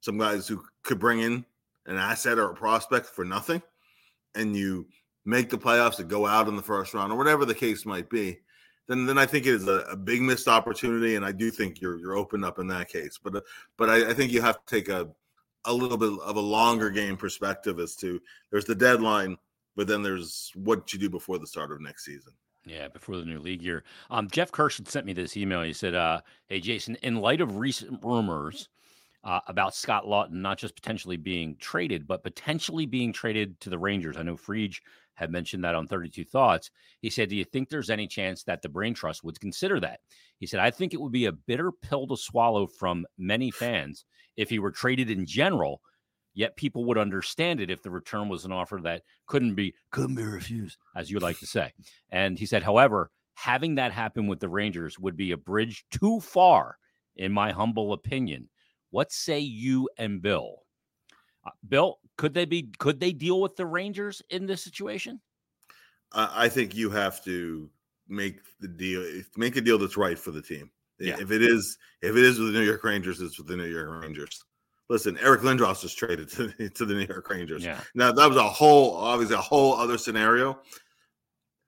some 0.00 0.18
guys 0.18 0.46
who 0.46 0.62
could 0.82 0.98
bring 0.98 1.20
in 1.20 1.44
an 1.86 1.96
asset 1.96 2.38
or 2.38 2.50
a 2.50 2.54
prospect 2.54 3.06
for 3.06 3.24
nothing, 3.24 3.62
and 4.34 4.56
you 4.56 4.86
make 5.24 5.50
the 5.50 5.58
playoffs 5.58 5.98
and 5.98 6.08
go 6.08 6.26
out 6.26 6.48
in 6.48 6.56
the 6.56 6.62
first 6.62 6.94
round 6.94 7.12
or 7.12 7.16
whatever 7.16 7.44
the 7.44 7.54
case 7.54 7.84
might 7.84 8.08
be, 8.08 8.38
then 8.88 9.06
then 9.06 9.18
I 9.18 9.26
think 9.26 9.46
it 9.46 9.54
is 9.54 9.68
a, 9.68 9.80
a 9.90 9.96
big 9.96 10.22
missed 10.22 10.48
opportunity, 10.48 11.14
and 11.14 11.24
I 11.24 11.32
do 11.32 11.50
think 11.50 11.80
you're 11.80 11.98
you're 11.98 12.16
open 12.16 12.42
up 12.42 12.58
in 12.58 12.66
that 12.68 12.88
case. 12.88 13.18
But 13.22 13.36
uh, 13.36 13.40
but 13.76 13.90
I, 13.90 14.10
I 14.10 14.14
think 14.14 14.32
you 14.32 14.40
have 14.40 14.64
to 14.64 14.74
take 14.74 14.88
a 14.88 15.08
a 15.64 15.72
little 15.72 15.98
bit 15.98 16.18
of 16.20 16.36
a 16.36 16.40
longer 16.40 16.88
game 16.88 17.16
perspective 17.16 17.78
as 17.78 17.94
to 17.96 18.20
there's 18.50 18.64
the 18.64 18.74
deadline, 18.74 19.36
but 19.76 19.86
then 19.86 20.02
there's 20.02 20.50
what 20.54 20.92
you 20.92 20.98
do 20.98 21.10
before 21.10 21.38
the 21.38 21.46
start 21.46 21.70
of 21.70 21.80
next 21.80 22.04
season. 22.04 22.32
Yeah, 22.64 22.88
before 22.88 23.16
the 23.16 23.24
new 23.24 23.38
league 23.38 23.62
year. 23.62 23.84
Um, 24.10 24.28
Jeff 24.30 24.52
Kirsch 24.52 24.80
sent 24.84 25.06
me 25.06 25.12
this 25.12 25.36
email. 25.36 25.62
He 25.62 25.72
said, 25.72 25.94
uh, 25.94 26.20
"Hey, 26.46 26.60
Jason, 26.60 26.96
in 27.02 27.16
light 27.16 27.42
of 27.42 27.58
recent 27.58 28.02
rumors 28.02 28.68
uh, 29.28 29.40
about 29.46 29.74
Scott 29.74 30.06
Laughton 30.06 30.40
not 30.40 30.56
just 30.56 30.74
potentially 30.74 31.18
being 31.18 31.54
traded, 31.60 32.06
but 32.06 32.22
potentially 32.22 32.86
being 32.86 33.12
traded 33.12 33.60
to 33.60 33.68
the 33.68 33.78
Rangers, 33.78 34.16
I 34.16 34.22
know 34.22 34.36
Frege 34.36 34.80
had 35.16 35.30
mentioned 35.30 35.62
that 35.64 35.74
on 35.74 35.86
32 35.86 36.24
Thoughts. 36.24 36.70
He 37.02 37.10
said, 37.10 37.28
"Do 37.28 37.36
you 37.36 37.44
think 37.44 37.68
there's 37.68 37.90
any 37.90 38.06
chance 38.06 38.42
that 38.44 38.62
the 38.62 38.70
Brain 38.70 38.94
Trust 38.94 39.22
would 39.24 39.38
consider 39.38 39.80
that?" 39.80 40.00
He 40.38 40.46
said, 40.46 40.60
"I 40.60 40.70
think 40.70 40.94
it 40.94 41.00
would 41.00 41.12
be 41.12 41.26
a 41.26 41.32
bitter 41.32 41.70
pill 41.70 42.06
to 42.06 42.16
swallow 42.16 42.66
from 42.66 43.04
many 43.18 43.50
fans 43.50 44.06
if 44.38 44.48
he 44.48 44.58
were 44.58 44.70
traded 44.70 45.10
in 45.10 45.26
general." 45.26 45.82
Yet 46.32 46.56
people 46.56 46.86
would 46.86 46.96
understand 46.96 47.60
it 47.60 47.70
if 47.70 47.82
the 47.82 47.90
return 47.90 48.30
was 48.30 48.46
an 48.46 48.52
offer 48.52 48.80
that 48.84 49.02
couldn't 49.26 49.56
be 49.56 49.74
couldn't 49.90 50.14
be 50.14 50.22
refused, 50.22 50.78
as 50.96 51.10
you 51.10 51.18
like 51.18 51.38
to 51.40 51.46
say. 51.46 51.72
And 52.08 52.38
he 52.38 52.46
said, 52.46 52.62
however, 52.62 53.10
having 53.34 53.74
that 53.74 53.92
happen 53.92 54.26
with 54.26 54.40
the 54.40 54.48
Rangers 54.48 54.98
would 54.98 55.16
be 55.16 55.32
a 55.32 55.36
bridge 55.36 55.84
too 55.90 56.20
far, 56.20 56.78
in 57.16 57.30
my 57.30 57.52
humble 57.52 57.92
opinion. 57.92 58.48
What 58.90 59.12
say 59.12 59.38
you 59.40 59.88
and 59.98 60.22
Bill? 60.22 60.62
Uh, 61.44 61.50
Bill, 61.68 61.98
could 62.16 62.34
they 62.34 62.44
be? 62.44 62.70
Could 62.78 63.00
they 63.00 63.12
deal 63.12 63.40
with 63.40 63.56
the 63.56 63.66
Rangers 63.66 64.22
in 64.30 64.46
this 64.46 64.62
situation? 64.62 65.20
I, 66.12 66.44
I 66.44 66.48
think 66.48 66.74
you 66.74 66.90
have 66.90 67.22
to 67.24 67.70
make 68.08 68.40
the 68.60 68.68
deal, 68.68 69.22
make 69.36 69.56
a 69.56 69.60
deal 69.60 69.78
that's 69.78 69.96
right 69.96 70.18
for 70.18 70.30
the 70.30 70.42
team. 70.42 70.70
Yeah. 70.98 71.16
If 71.20 71.30
it 71.30 71.42
is, 71.42 71.78
if 72.02 72.16
it 72.16 72.24
is 72.24 72.38
with 72.38 72.52
the 72.52 72.58
New 72.58 72.64
York 72.64 72.82
Rangers, 72.82 73.20
it's 73.20 73.38
with 73.38 73.46
the 73.46 73.56
New 73.56 73.66
York 73.66 74.02
Rangers. 74.02 74.42
Listen, 74.88 75.18
Eric 75.20 75.42
Lindros 75.42 75.82
was 75.82 75.94
traded 75.94 76.30
to, 76.30 76.68
to 76.74 76.86
the 76.86 76.94
New 76.94 77.06
York 77.06 77.28
Rangers. 77.28 77.64
Yeah, 77.64 77.80
Now 77.94 78.10
that 78.10 78.28
was 78.28 78.38
a 78.38 78.48
whole, 78.48 78.96
obviously 78.96 79.36
a 79.36 79.40
whole 79.40 79.74
other 79.74 79.98
scenario. 79.98 80.58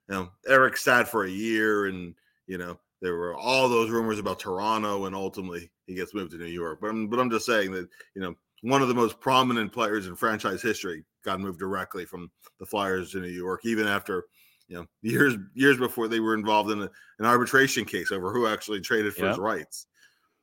You 0.09 0.15
know, 0.15 0.29
Eric 0.47 0.75
sat 0.75 1.07
for 1.07 1.23
a 1.23 1.29
year, 1.29 1.85
and 1.85 2.15
you 2.47 2.57
know 2.57 2.77
there 3.01 3.15
were 3.15 3.35
all 3.35 3.69
those 3.69 3.89
rumors 3.89 4.19
about 4.19 4.39
Toronto, 4.39 5.05
and 5.05 5.15
ultimately 5.15 5.71
he 5.91 5.97
gets 5.97 6.13
moved 6.13 6.31
to 6.31 6.37
New 6.37 6.45
York. 6.45 6.79
But 6.81 6.89
I'm, 6.89 7.07
but 7.07 7.19
I'm 7.19 7.29
just 7.29 7.45
saying 7.45 7.71
that 7.71 7.87
you 8.15 8.21
know 8.21 8.35
one 8.61 8.81
of 8.81 8.87
the 8.87 8.93
most 8.93 9.19
prominent 9.19 9.71
players 9.71 10.07
in 10.07 10.15
franchise 10.15 10.61
history 10.61 11.03
got 11.23 11.39
moved 11.39 11.59
directly 11.59 12.05
from 12.05 12.31
the 12.59 12.65
Flyers 12.65 13.11
to 13.11 13.19
New 13.19 13.27
York, 13.27 13.61
even 13.65 13.87
after 13.87 14.25
you 14.67 14.77
know 14.77 14.85
years 15.01 15.35
years 15.53 15.77
before 15.77 16.07
they 16.07 16.19
were 16.19 16.35
involved 16.35 16.71
in 16.71 16.81
a, 16.81 16.89
an 17.19 17.25
arbitration 17.25 17.85
case 17.85 18.11
over 18.11 18.31
who 18.31 18.47
actually 18.47 18.81
traded 18.81 19.13
for 19.13 19.27
his 19.27 19.37
rights. 19.37 19.87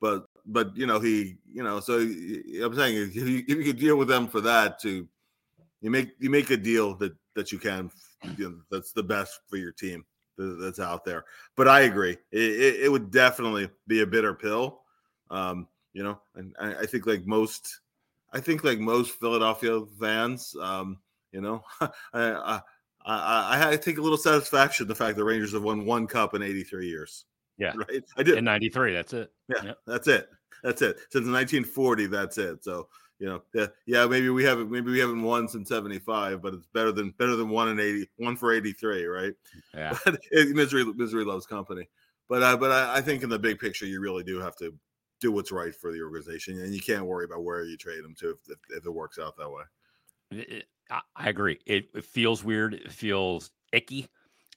But 0.00 0.26
but 0.46 0.76
you 0.76 0.86
know 0.86 1.00
he 1.00 1.36
you 1.52 1.62
know 1.62 1.80
so 1.80 1.98
I'm 1.98 2.74
saying 2.74 2.96
if 2.96 3.16
you, 3.16 3.44
if 3.48 3.56
you 3.58 3.64
could 3.64 3.78
deal 3.78 3.96
with 3.96 4.08
them 4.08 4.28
for 4.28 4.40
that 4.42 4.78
to 4.80 5.08
you 5.80 5.90
make 5.90 6.10
you 6.18 6.30
make 6.30 6.50
a 6.50 6.56
deal 6.56 6.94
that 6.96 7.14
that 7.34 7.52
you 7.52 7.58
can 7.58 7.90
you 8.36 8.50
know, 8.50 8.56
that's 8.70 8.92
the 8.92 9.02
best 9.02 9.40
for 9.48 9.56
your 9.56 9.72
team 9.72 10.04
that's 10.36 10.80
out 10.80 11.04
there. 11.04 11.24
But 11.56 11.68
I 11.68 11.80
agree, 11.80 12.16
it, 12.32 12.40
it, 12.40 12.80
it 12.84 12.92
would 12.92 13.10
definitely 13.10 13.68
be 13.86 14.02
a 14.02 14.06
bitter 14.06 14.34
pill. 14.34 14.80
Um, 15.30 15.68
you 15.92 16.02
know, 16.02 16.20
and 16.34 16.54
I, 16.60 16.74
I 16.80 16.86
think 16.86 17.06
like 17.06 17.26
most, 17.26 17.80
I 18.32 18.40
think 18.40 18.64
like 18.64 18.78
most 18.78 19.12
Philadelphia 19.18 19.80
fans, 20.00 20.54
um, 20.60 20.98
you 21.32 21.40
know, 21.40 21.64
I, 21.80 21.90
I 22.14 22.60
I 23.04 23.70
I 23.72 23.76
take 23.76 23.98
a 23.98 24.02
little 24.02 24.18
satisfaction 24.18 24.84
in 24.84 24.88
the 24.88 24.94
fact 24.94 25.16
the 25.16 25.24
Rangers 25.24 25.52
have 25.52 25.62
won 25.62 25.84
one 25.86 26.06
cup 26.06 26.34
in 26.34 26.42
83 26.42 26.88
years. 26.88 27.24
Yeah. 27.56 27.72
right. 27.88 28.02
I 28.16 28.22
did. 28.22 28.38
in 28.38 28.44
'93, 28.44 28.92
that's 28.94 29.12
it. 29.14 29.32
Yeah, 29.48 29.64
Yep. 29.64 29.78
that's 29.86 30.08
it. 30.08 30.28
That's 30.62 30.82
it. 30.82 30.96
Since 31.10 31.26
1940, 31.26 32.06
that's 32.06 32.38
it. 32.38 32.62
So 32.64 32.88
you 33.18 33.26
know, 33.26 33.42
yeah, 33.52 33.66
yeah, 33.86 34.06
maybe 34.06 34.28
we 34.28 34.44
haven't, 34.44 34.70
maybe 34.70 34.92
we 34.92 35.00
haven't 35.00 35.22
won 35.22 35.48
since 35.48 35.68
75, 35.68 36.40
but 36.40 36.54
it's 36.54 36.66
better 36.72 36.92
than 36.92 37.10
better 37.18 37.34
than 37.34 37.48
one 37.48 37.68
in 37.68 37.80
80, 37.80 38.08
one 38.18 38.36
for 38.36 38.52
83, 38.52 39.06
right? 39.06 39.32
Yeah, 39.74 39.98
But 40.04 40.20
it, 40.30 40.54
misery, 40.54 40.84
misery 40.84 41.24
loves 41.24 41.44
company. 41.46 41.88
But 42.28 42.42
uh, 42.44 42.56
but 42.56 42.70
I, 42.70 42.98
I 42.98 43.00
think 43.00 43.22
in 43.24 43.28
the 43.28 43.38
big 43.38 43.58
picture, 43.58 43.86
you 43.86 44.00
really 44.00 44.22
do 44.22 44.38
have 44.38 44.54
to 44.56 44.72
do 45.20 45.32
what's 45.32 45.52
right 45.52 45.74
for 45.74 45.92
the 45.92 46.02
organization, 46.02 46.60
and 46.60 46.74
you 46.74 46.80
can't 46.80 47.04
worry 47.06 47.24
about 47.24 47.42
where 47.44 47.64
you 47.64 47.76
trade 47.76 48.04
them 48.04 48.14
to 48.20 48.30
if, 48.30 48.38
if, 48.48 48.58
if 48.78 48.86
it 48.86 48.90
works 48.90 49.18
out 49.18 49.36
that 49.36 49.50
way. 49.50 49.62
It- 50.30 50.66
I, 50.90 51.00
I 51.14 51.28
agree. 51.28 51.58
It, 51.66 51.90
it 51.94 52.04
feels 52.04 52.42
weird. 52.42 52.72
It 52.72 52.90
feels 52.90 53.50
icky. 53.72 54.08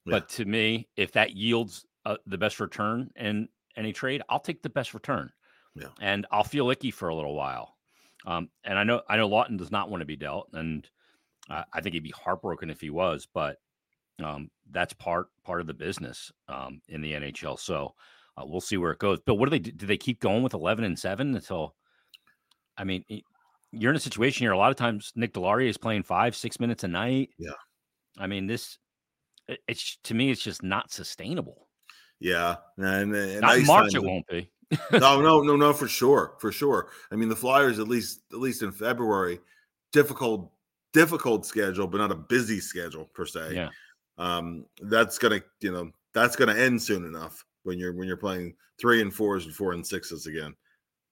Yeah. 0.06 0.12
But 0.12 0.30
to 0.30 0.46
me, 0.46 0.88
if 0.96 1.12
that 1.12 1.36
yields 1.36 1.86
uh, 2.06 2.18
the 2.26 2.38
best 2.38 2.62
return 2.62 3.12
in 3.18 3.50
any 3.76 3.92
trade, 3.92 4.22
I'll 4.30 4.40
take 4.40 4.64
the 4.64 4.70
best 4.70 4.94
return. 4.94 5.30
Yeah. 5.76 5.88
and 6.02 6.26
I'll 6.32 6.44
feel 6.44 6.70
icky 6.70 6.92
for 6.92 7.10
a 7.10 7.16
little 7.16 7.36
while. 7.36 7.76
Um, 8.26 8.50
and 8.64 8.78
I 8.80 8.84
know 8.84 9.02
I 9.10 9.18
know 9.18 9.30
Laughton 9.30 9.58
does 9.58 9.72
not 9.72 9.90
want 9.90 10.02
to 10.02 10.06
be 10.06 10.16
dealt, 10.16 10.50
and 10.54 10.88
I, 11.50 11.64
I 11.74 11.82
think 11.82 11.94
he'd 11.94 12.04
be 12.04 12.12
heartbroken 12.12 12.70
if 12.70 12.80
he 12.82 12.90
was. 12.90 13.28
But 13.34 13.58
um, 14.24 14.52
that's 14.70 14.94
part 14.94 15.28
part 15.44 15.60
of 15.62 15.68
the 15.68 15.74
business 15.74 16.32
um, 16.48 16.82
in 16.88 17.02
the 17.02 17.14
NHL. 17.14 17.60
So 17.60 17.94
uh, 18.38 18.44
we'll 18.46 18.62
see 18.62 18.78
where 18.78 18.92
it 18.92 19.00
goes. 19.00 19.20
But 19.26 19.36
what 19.36 19.46
do 19.46 19.52
they 19.52 19.60
do? 19.60 19.72
Do 19.72 19.86
they 19.86 19.98
keep 19.98 20.20
going 20.20 20.44
with 20.44 20.54
eleven 20.54 20.84
and 20.84 20.98
seven 20.98 21.36
until? 21.36 21.76
I 22.78 22.84
mean, 22.84 23.04
you're 23.72 23.92
in 23.92 23.98
a 23.98 24.00
situation 24.00 24.44
here. 24.44 24.52
A 24.52 24.58
lot 24.58 24.72
of 24.72 24.78
times, 24.78 25.12
Nick 25.16 25.34
Deslauriers 25.34 25.70
is 25.70 25.78
playing 25.78 26.04
five, 26.04 26.36
six 26.36 26.60
minutes 26.60 26.84
a 26.84 26.88
night. 26.88 27.30
Yeah. 27.38 27.52
I 28.18 28.28
mean, 28.28 28.48
this 28.48 28.78
it's 29.68 29.98
to 30.04 30.14
me, 30.14 30.32
it's 30.32 30.42
just 30.42 30.64
not 30.64 30.92
sustainable. 30.92 31.68
Yeah, 32.20 32.56
and, 32.78 33.14
and 33.16 33.42
not 33.42 33.60
March 33.64 33.96
it 33.96 34.04
won't 34.04 34.28
be. 34.28 34.50
no, 34.92 35.22
no, 35.22 35.42
no, 35.42 35.56
no, 35.56 35.74
for 35.74 35.88
sure, 35.88 36.36
for 36.40 36.52
sure. 36.52 36.90
I 37.12 37.16
mean, 37.16 37.30
the 37.30 37.36
Flyers 37.36 37.80
at 37.80 37.88
least 37.88 38.22
at 38.32 38.40
least 38.40 38.62
in 38.62 38.72
February, 38.72 39.40
difficult 39.92 40.52
difficult 40.94 41.46
schedule, 41.46 41.88
but 41.88 41.98
not 41.98 42.12
a 42.12 42.16
busy 42.16 42.60
schedule 42.60 43.06
per 43.06 43.26
se. 43.26 43.54
Yeah. 43.54 43.70
Um, 44.18 44.66
that's 44.82 45.18
gonna 45.18 45.42
you 45.60 45.72
know 45.72 45.92
that's 46.14 46.36
gonna 46.36 46.56
end 46.56 46.82
soon 46.82 47.06
enough 47.06 47.44
when 47.64 47.78
you're 47.78 47.94
when 47.94 48.08
you're 48.08 48.18
playing 48.18 48.56
three 48.80 49.02
and 49.02 49.14
fours 49.14 49.46
and 49.46 49.56
four 49.56 49.74
and 49.74 49.86
sixes 49.86 50.28
again. 50.28 50.56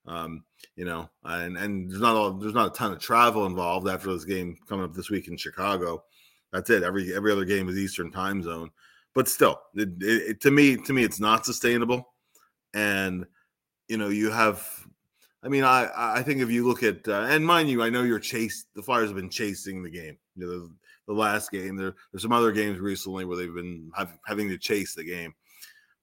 Um, 0.06 0.44
you 0.76 0.86
know, 0.86 1.10
and 1.24 1.58
and 1.58 1.90
there's 1.90 2.02
not 2.02 2.16
all 2.16 2.34
there's 2.34 2.54
not 2.54 2.68
a 2.68 2.78
ton 2.78 2.92
of 2.92 3.00
travel 3.00 3.46
involved 3.46 3.88
after 3.88 4.12
this 4.12 4.26
game 4.26 4.58
coming 4.68 4.86
up 4.86 4.94
this 4.94 5.10
week 5.10 5.28
in 5.28 5.38
Chicago. 5.38 6.04
That's 6.52 6.70
it. 6.70 6.84
Every 6.84 7.14
every 7.14 7.32
other 7.32 7.46
game 7.46 7.70
is 7.70 7.78
Eastern 7.78 8.12
time 8.12 8.42
zone, 8.42 8.72
but 9.14 9.28
still, 9.28 9.60
it, 9.76 9.90
it, 10.02 10.42
to 10.42 10.52
me 10.52 10.78
to 10.78 10.94
me 10.94 11.04
it's 11.04 11.20
not 11.20 11.46
sustainable. 11.46 12.14
And 12.74 13.26
you 13.88 13.98
know, 13.98 14.10
you 14.10 14.32
have. 14.32 14.68
I 15.42 15.48
mean, 15.48 15.64
I 15.64 15.90
I 15.96 16.24
think 16.24 16.42
if 16.42 16.50
you 16.50 16.68
look 16.68 16.84
at 16.84 17.08
uh, 17.08 17.28
and 17.30 17.46
mind 17.46 17.70
you, 17.70 17.84
I 17.84 17.90
know 17.90 18.04
you're 18.04 18.20
chased. 18.20 18.68
The 18.76 18.84
Flyers 18.84 19.10
have 19.10 19.16
been 19.16 19.30
chasing 19.30 19.84
the 19.84 19.90
game. 19.90 20.18
You 20.36 20.46
know, 20.46 20.52
the, 20.52 20.74
the 21.08 21.14
last 21.14 21.52
game. 21.52 21.76
There, 21.76 21.96
there's 22.12 22.24
some 22.24 22.34
other 22.34 22.52
games 22.52 22.80
recently 22.80 23.26
where 23.26 23.38
they've 23.38 23.54
been 23.54 23.92
have, 23.96 24.18
having 24.26 24.50
to 24.50 24.58
chase 24.58 24.96
the 24.96 25.04
game. 25.04 25.34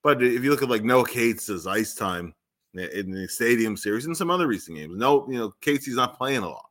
But 0.07 0.23
if 0.23 0.45
you 0.45 0.51
look 0.51 0.63
at 0.63 0.69
like 0.69 0.85
Noah 0.85 1.05
Cates' 1.05 1.67
ice 1.67 1.93
time 1.93 2.33
in 2.75 3.11
the 3.11 3.27
Stadium 3.27 3.77
Series 3.77 4.07
and 4.07 4.17
some 4.17 4.31
other 4.31 4.47
recent 4.47 4.77
games, 4.77 4.97
no, 4.97 5.29
you 5.29 5.37
know, 5.37 5.53
Casey's 5.61 5.97
not 5.97 6.17
playing 6.17 6.45
a 6.45 6.49
lot. 6.49 6.69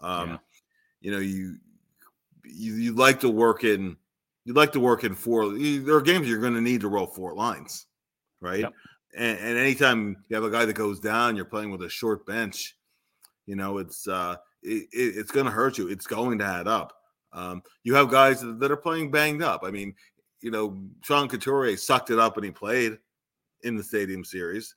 Um, 0.00 0.30
yeah. 0.30 0.38
You 1.00 1.10
know, 1.12 1.18
you 1.18 1.56
you 2.42 2.74
you 2.74 2.92
like 2.92 3.20
to 3.20 3.30
work 3.30 3.62
in 3.62 3.96
you 4.44 4.54
like 4.54 4.72
to 4.72 4.80
work 4.80 5.04
in 5.04 5.14
four. 5.14 5.56
There 5.56 5.94
are 5.94 6.00
games 6.00 6.28
you're 6.28 6.40
going 6.40 6.54
to 6.54 6.60
need 6.60 6.80
to 6.80 6.88
roll 6.88 7.06
four 7.06 7.36
lines, 7.36 7.86
right? 8.40 8.62
Yep. 8.62 8.72
And, 9.16 9.38
and 9.38 9.56
anytime 9.56 10.16
you 10.28 10.34
have 10.34 10.42
a 10.42 10.50
guy 10.50 10.64
that 10.64 10.72
goes 10.72 10.98
down, 10.98 11.36
you're 11.36 11.44
playing 11.44 11.70
with 11.70 11.82
a 11.82 11.88
short 11.88 12.26
bench. 12.26 12.76
You 13.46 13.54
know, 13.54 13.78
it's 13.78 14.08
uh, 14.08 14.34
it, 14.64 14.88
it, 14.92 15.16
it's 15.16 15.30
going 15.30 15.46
to 15.46 15.52
hurt 15.52 15.78
you. 15.78 15.86
It's 15.86 16.08
going 16.08 16.40
to 16.40 16.44
add 16.44 16.66
up. 16.66 16.92
Um, 17.32 17.62
you 17.84 17.94
have 17.94 18.10
guys 18.10 18.40
that 18.40 18.70
are 18.72 18.76
playing 18.76 19.12
banged 19.12 19.44
up. 19.44 19.62
I 19.62 19.70
mean, 19.70 19.94
you 20.44 20.50
know, 20.50 20.78
Sean 21.02 21.26
Couturier 21.26 21.76
sucked 21.76 22.10
it 22.10 22.18
up 22.18 22.36
and 22.36 22.44
he 22.44 22.50
played 22.50 22.98
in 23.62 23.76
the 23.76 23.82
Stadium 23.82 24.24
Series, 24.24 24.74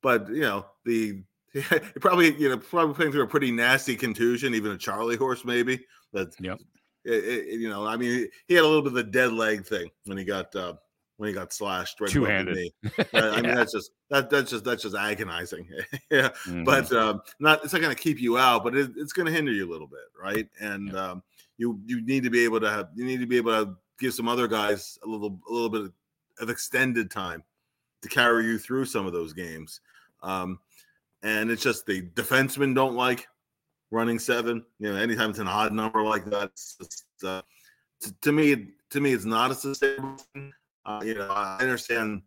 but 0.00 0.28
you 0.28 0.42
know 0.42 0.64
the 0.84 1.22
probably 2.00 2.34
you 2.40 2.48
know 2.48 2.56
probably 2.56 2.94
playing 2.94 3.10
through 3.10 3.24
a 3.24 3.26
pretty 3.26 3.50
nasty 3.50 3.96
contusion, 3.96 4.54
even 4.54 4.70
a 4.70 4.78
Charlie 4.78 5.16
horse 5.16 5.44
maybe. 5.44 5.84
That 6.12 6.28
yep. 6.40 6.60
It, 7.04 7.24
it, 7.24 7.60
you 7.60 7.68
know, 7.68 7.86
I 7.86 7.96
mean, 7.96 8.28
he 8.46 8.54
had 8.54 8.64
a 8.64 8.66
little 8.66 8.82
bit 8.82 8.88
of 8.88 8.94
the 8.94 9.02
dead 9.02 9.32
leg 9.32 9.66
thing 9.66 9.90
when 10.04 10.18
he 10.18 10.24
got 10.24 10.54
uh, 10.54 10.74
when 11.16 11.28
he 11.28 11.34
got 11.34 11.52
slashed 11.52 12.00
right 12.00 12.10
two 12.10 12.24
handed. 12.24 12.70
I 13.12 13.40
mean, 13.40 13.54
that's 13.54 13.72
just 13.72 13.90
that 14.10 14.30
that's 14.30 14.50
just 14.50 14.64
that's 14.64 14.82
just 14.82 14.94
agonizing. 14.94 15.68
yeah, 16.10 16.28
mm-hmm. 16.28 16.62
but 16.62 16.92
um, 16.92 17.22
not 17.40 17.64
it's 17.64 17.72
not 17.72 17.82
going 17.82 17.94
to 17.94 18.00
keep 18.00 18.20
you 18.20 18.38
out, 18.38 18.62
but 18.62 18.76
it, 18.76 18.92
it's 18.96 19.12
going 19.12 19.26
to 19.26 19.32
hinder 19.32 19.52
you 19.52 19.68
a 19.68 19.70
little 19.70 19.88
bit, 19.88 20.00
right? 20.20 20.48
And 20.60 20.92
yeah. 20.92 21.10
um, 21.10 21.22
you 21.56 21.80
you 21.86 22.04
need 22.04 22.22
to 22.22 22.30
be 22.30 22.44
able 22.44 22.60
to 22.60 22.70
have 22.70 22.88
you 22.94 23.04
need 23.04 23.20
to 23.20 23.26
be 23.26 23.36
able 23.36 23.52
to 23.52 23.74
give 23.98 24.14
some 24.14 24.28
other 24.28 24.48
guys 24.48 24.98
a 25.04 25.08
little 25.08 25.38
a 25.48 25.52
little 25.52 25.68
bit 25.68 25.90
of 26.40 26.50
extended 26.50 27.10
time 27.10 27.42
to 28.02 28.08
carry 28.08 28.44
you 28.44 28.58
through 28.58 28.84
some 28.84 29.06
of 29.06 29.12
those 29.12 29.32
games. 29.32 29.80
Um, 30.22 30.60
and 31.22 31.50
it's 31.50 31.62
just 31.62 31.86
the 31.86 32.02
defensemen 32.02 32.74
don't 32.74 32.94
like 32.94 33.26
running 33.90 34.18
seven. 34.18 34.64
You 34.78 34.92
know, 34.92 34.98
anytime 34.98 35.30
it's 35.30 35.38
an 35.38 35.48
odd 35.48 35.72
number 35.72 36.02
like 36.02 36.24
that, 36.26 36.52
just, 36.54 37.04
uh, 37.24 37.42
to, 38.00 38.14
to, 38.22 38.32
me, 38.32 38.68
to 38.90 39.00
me, 39.00 39.12
it's 39.12 39.24
not 39.24 39.50
a 39.50 39.54
sustainable 39.54 40.16
thing. 40.32 40.52
Uh, 40.86 41.02
you 41.04 41.14
know, 41.14 41.28
I 41.28 41.58
understand 41.60 42.22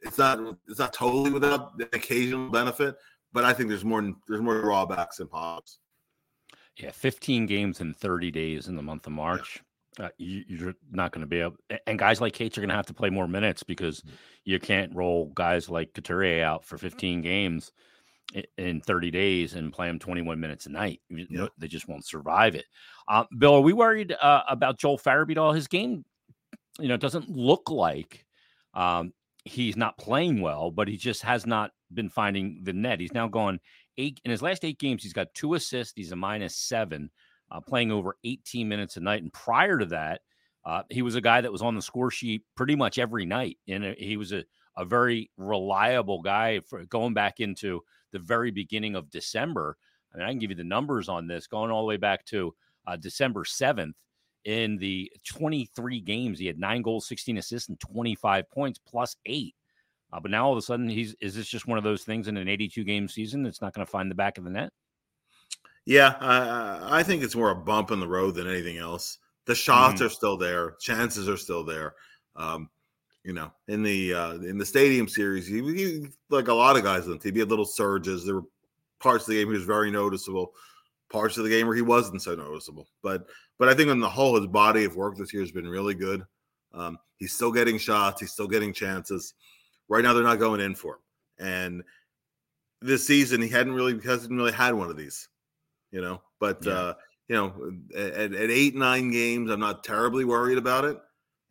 it's 0.00 0.18
not 0.18 0.38
it's 0.68 0.78
not 0.78 0.92
totally 0.92 1.30
without 1.30 1.78
the 1.78 1.84
occasional 1.94 2.50
benefit, 2.50 2.96
but 3.32 3.44
I 3.44 3.52
think 3.52 3.68
there's 3.68 3.84
more 3.84 4.12
there's 4.26 4.42
more 4.42 4.60
drawbacks 4.60 5.18
than 5.18 5.28
positives. 5.28 5.78
Yeah, 6.76 6.90
15 6.92 7.46
games 7.46 7.80
in 7.80 7.92
30 7.92 8.30
days 8.30 8.68
in 8.68 8.76
the 8.76 8.82
month 8.82 9.06
of 9.06 9.12
March. 9.12 9.60
Uh, 9.98 10.08
you, 10.16 10.68
are 10.68 10.74
not 10.92 11.10
going 11.12 11.22
to 11.22 11.26
be 11.26 11.40
able, 11.40 11.56
and 11.86 11.98
guys 11.98 12.20
like 12.20 12.32
Cates 12.32 12.56
are 12.56 12.60
going 12.60 12.68
to 12.68 12.76
have 12.76 12.86
to 12.86 12.94
play 12.94 13.10
more 13.10 13.26
minutes 13.26 13.62
because 13.62 14.00
mm-hmm. 14.00 14.14
you 14.44 14.60
can't 14.60 14.94
roll 14.94 15.32
guys 15.34 15.68
like 15.68 15.92
Couturier 15.92 16.44
out 16.44 16.64
for 16.64 16.78
15 16.78 17.20
games 17.20 17.72
in 18.58 18.80
30 18.80 19.10
days 19.10 19.54
and 19.54 19.72
play 19.72 19.86
them 19.88 19.98
21 19.98 20.38
minutes 20.38 20.66
a 20.66 20.70
night. 20.70 21.00
Yeah. 21.08 21.46
They 21.58 21.68
just 21.68 21.88
won't 21.88 22.04
survive 22.04 22.54
it. 22.54 22.66
Uh, 23.08 23.24
Bill, 23.38 23.54
are 23.54 23.60
we 23.60 23.72
worried 23.72 24.14
uh, 24.20 24.42
about 24.48 24.78
Joel 24.78 24.98
Farabee 24.98 25.32
at 25.32 25.38
all? 25.38 25.52
His 25.52 25.66
game, 25.66 26.04
you 26.78 26.88
know, 26.88 26.96
doesn't 26.96 27.28
look 27.28 27.70
like 27.70 28.24
um, 28.74 29.12
he's 29.44 29.76
not 29.76 29.98
playing 29.98 30.40
well, 30.40 30.70
but 30.70 30.88
he 30.88 30.96
just 30.96 31.22
has 31.22 31.46
not 31.46 31.70
been 31.92 32.10
finding 32.10 32.60
the 32.64 32.72
net. 32.72 33.00
He's 33.00 33.14
now 33.14 33.28
gone 33.28 33.60
eight 33.96 34.20
in 34.24 34.30
his 34.30 34.42
last 34.42 34.64
eight 34.64 34.78
games. 34.78 35.02
He's 35.02 35.12
got 35.12 35.32
two 35.34 35.54
assists. 35.54 35.94
He's 35.96 36.12
a 36.12 36.16
minus 36.16 36.56
seven, 36.56 37.10
uh, 37.50 37.60
playing 37.60 37.90
over 37.90 38.16
18 38.24 38.68
minutes 38.68 38.96
a 38.96 39.00
night. 39.00 39.22
And 39.22 39.32
prior 39.32 39.78
to 39.78 39.86
that, 39.86 40.20
uh, 40.64 40.82
he 40.90 41.02
was 41.02 41.14
a 41.14 41.20
guy 41.20 41.40
that 41.40 41.52
was 41.52 41.62
on 41.62 41.74
the 41.74 41.82
score 41.82 42.10
sheet 42.10 42.42
pretty 42.54 42.76
much 42.76 42.98
every 42.98 43.24
night, 43.24 43.58
and 43.68 43.84
uh, 43.84 43.92
he 43.96 44.16
was 44.16 44.32
a, 44.32 44.44
a 44.76 44.84
very 44.84 45.30
reliable 45.36 46.20
guy 46.20 46.60
for 46.60 46.84
going 46.86 47.14
back 47.14 47.40
into 47.40 47.80
the 48.12 48.18
very 48.18 48.50
beginning 48.50 48.94
of 48.94 49.10
December. 49.10 49.76
I 50.12 50.18
mean, 50.18 50.26
I 50.26 50.30
can 50.30 50.38
give 50.38 50.50
you 50.50 50.56
the 50.56 50.64
numbers 50.64 51.08
on 51.08 51.26
this 51.26 51.46
going 51.46 51.70
all 51.70 51.82
the 51.82 51.88
way 51.88 51.96
back 51.96 52.24
to 52.26 52.54
uh, 52.86 52.96
December 52.96 53.44
7th. 53.44 53.92
In 54.44 54.78
the 54.78 55.12
23 55.26 56.00
games, 56.00 56.38
he 56.38 56.46
had 56.46 56.58
nine 56.58 56.80
goals, 56.80 57.06
16 57.06 57.38
assists, 57.38 57.68
and 57.68 57.78
25 57.80 58.48
points 58.50 58.78
plus 58.78 59.16
eight. 59.26 59.54
Uh, 60.12 60.20
but 60.20 60.30
now 60.30 60.46
all 60.46 60.52
of 60.52 60.58
a 60.58 60.62
sudden, 60.62 60.88
he's 60.88 61.14
is 61.20 61.34
this 61.34 61.48
just 61.48 61.66
one 61.66 61.76
of 61.76 61.84
those 61.84 62.04
things 62.04 62.28
in 62.28 62.36
an 62.36 62.48
82 62.48 62.84
game 62.84 63.08
season 63.08 63.42
that's 63.42 63.60
not 63.60 63.74
going 63.74 63.84
to 63.84 63.90
find 63.90 64.10
the 64.10 64.14
back 64.14 64.38
of 64.38 64.44
the 64.44 64.50
net? 64.50 64.72
Yeah, 65.88 66.16
I, 66.20 66.98
I 66.98 67.02
think 67.02 67.22
it's 67.22 67.34
more 67.34 67.48
a 67.48 67.54
bump 67.54 67.92
in 67.92 67.98
the 67.98 68.06
road 68.06 68.34
than 68.34 68.46
anything 68.46 68.76
else. 68.76 69.16
The 69.46 69.54
shots 69.54 69.94
mm-hmm. 69.94 70.04
are 70.04 70.10
still 70.10 70.36
there, 70.36 70.72
chances 70.72 71.30
are 71.30 71.38
still 71.38 71.64
there. 71.64 71.94
Um, 72.36 72.68
you 73.24 73.32
know, 73.32 73.50
in 73.68 73.82
the 73.82 74.12
uh, 74.12 74.34
in 74.34 74.58
the 74.58 74.66
stadium 74.66 75.08
series, 75.08 75.46
he, 75.46 75.62
he, 75.62 76.06
like 76.28 76.48
a 76.48 76.52
lot 76.52 76.76
of 76.76 76.82
guys 76.82 77.04
on 77.04 77.12
the 77.12 77.18
team, 77.18 77.32
he 77.32 77.40
had 77.40 77.48
little 77.48 77.64
surges. 77.64 78.26
There 78.26 78.34
were 78.34 78.44
parts 79.00 79.26
of 79.26 79.32
the 79.32 79.40
game 79.40 79.48
he 79.48 79.54
was 79.54 79.64
very 79.64 79.90
noticeable, 79.90 80.52
parts 81.08 81.38
of 81.38 81.44
the 81.44 81.50
game 81.50 81.66
where 81.66 81.74
he 81.74 81.80
wasn't 81.80 82.20
so 82.20 82.34
noticeable. 82.34 82.86
But 83.02 83.26
but 83.58 83.70
I 83.70 83.74
think 83.74 83.88
on 83.88 83.98
the 83.98 84.10
whole, 84.10 84.36
his 84.36 84.46
body 84.46 84.84
of 84.84 84.94
work 84.94 85.16
this 85.16 85.32
year 85.32 85.42
has 85.42 85.52
been 85.52 85.66
really 85.66 85.94
good. 85.94 86.22
Um, 86.74 86.98
he's 87.16 87.32
still 87.32 87.50
getting 87.50 87.78
shots, 87.78 88.20
he's 88.20 88.32
still 88.32 88.46
getting 88.46 88.74
chances. 88.74 89.32
Right 89.88 90.04
now, 90.04 90.12
they're 90.12 90.22
not 90.22 90.38
going 90.38 90.60
in 90.60 90.74
for 90.74 90.96
him. 90.96 91.46
And 91.46 91.82
this 92.82 93.06
season, 93.06 93.40
he 93.40 93.48
hadn't 93.48 93.72
really 93.72 93.98
he 93.98 94.06
hasn't 94.06 94.32
really 94.32 94.52
had 94.52 94.74
one 94.74 94.90
of 94.90 94.98
these, 94.98 95.30
you 95.90 96.00
know. 96.00 96.22
But 96.40 96.64
yeah. 96.64 96.72
uh, 96.72 96.94
you 97.28 97.36
know, 97.36 97.72
at, 97.96 98.32
at 98.32 98.50
eight 98.50 98.74
nine 98.74 99.10
games, 99.10 99.50
I'm 99.50 99.60
not 99.60 99.84
terribly 99.84 100.24
worried 100.24 100.58
about 100.58 100.84
it. 100.84 100.98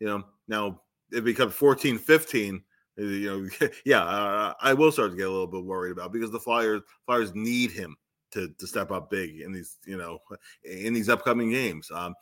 You 0.00 0.06
know, 0.08 0.24
now 0.48 0.80
it 1.10 1.24
becomes 1.24 1.54
14 1.54 1.96
15 1.96 2.62
uh, 2.98 3.02
you 3.02 3.50
know 3.60 3.68
yeah 3.86 4.02
uh, 4.04 4.52
i 4.60 4.74
will 4.74 4.92
start 4.92 5.10
to 5.10 5.16
get 5.16 5.26
a 5.26 5.30
little 5.30 5.46
bit 5.46 5.64
worried 5.64 5.90
about 5.90 6.12
because 6.12 6.30
the 6.30 6.38
flyers 6.38 6.82
flyers 7.06 7.34
need 7.34 7.70
him 7.70 7.96
to 8.30 8.50
to 8.58 8.66
step 8.66 8.90
up 8.90 9.08
big 9.08 9.40
in 9.40 9.50
these 9.50 9.78
you 9.86 9.96
know 9.96 10.18
in 10.64 10.92
these 10.92 11.08
upcoming 11.08 11.50
games 11.50 11.90
um 11.94 12.14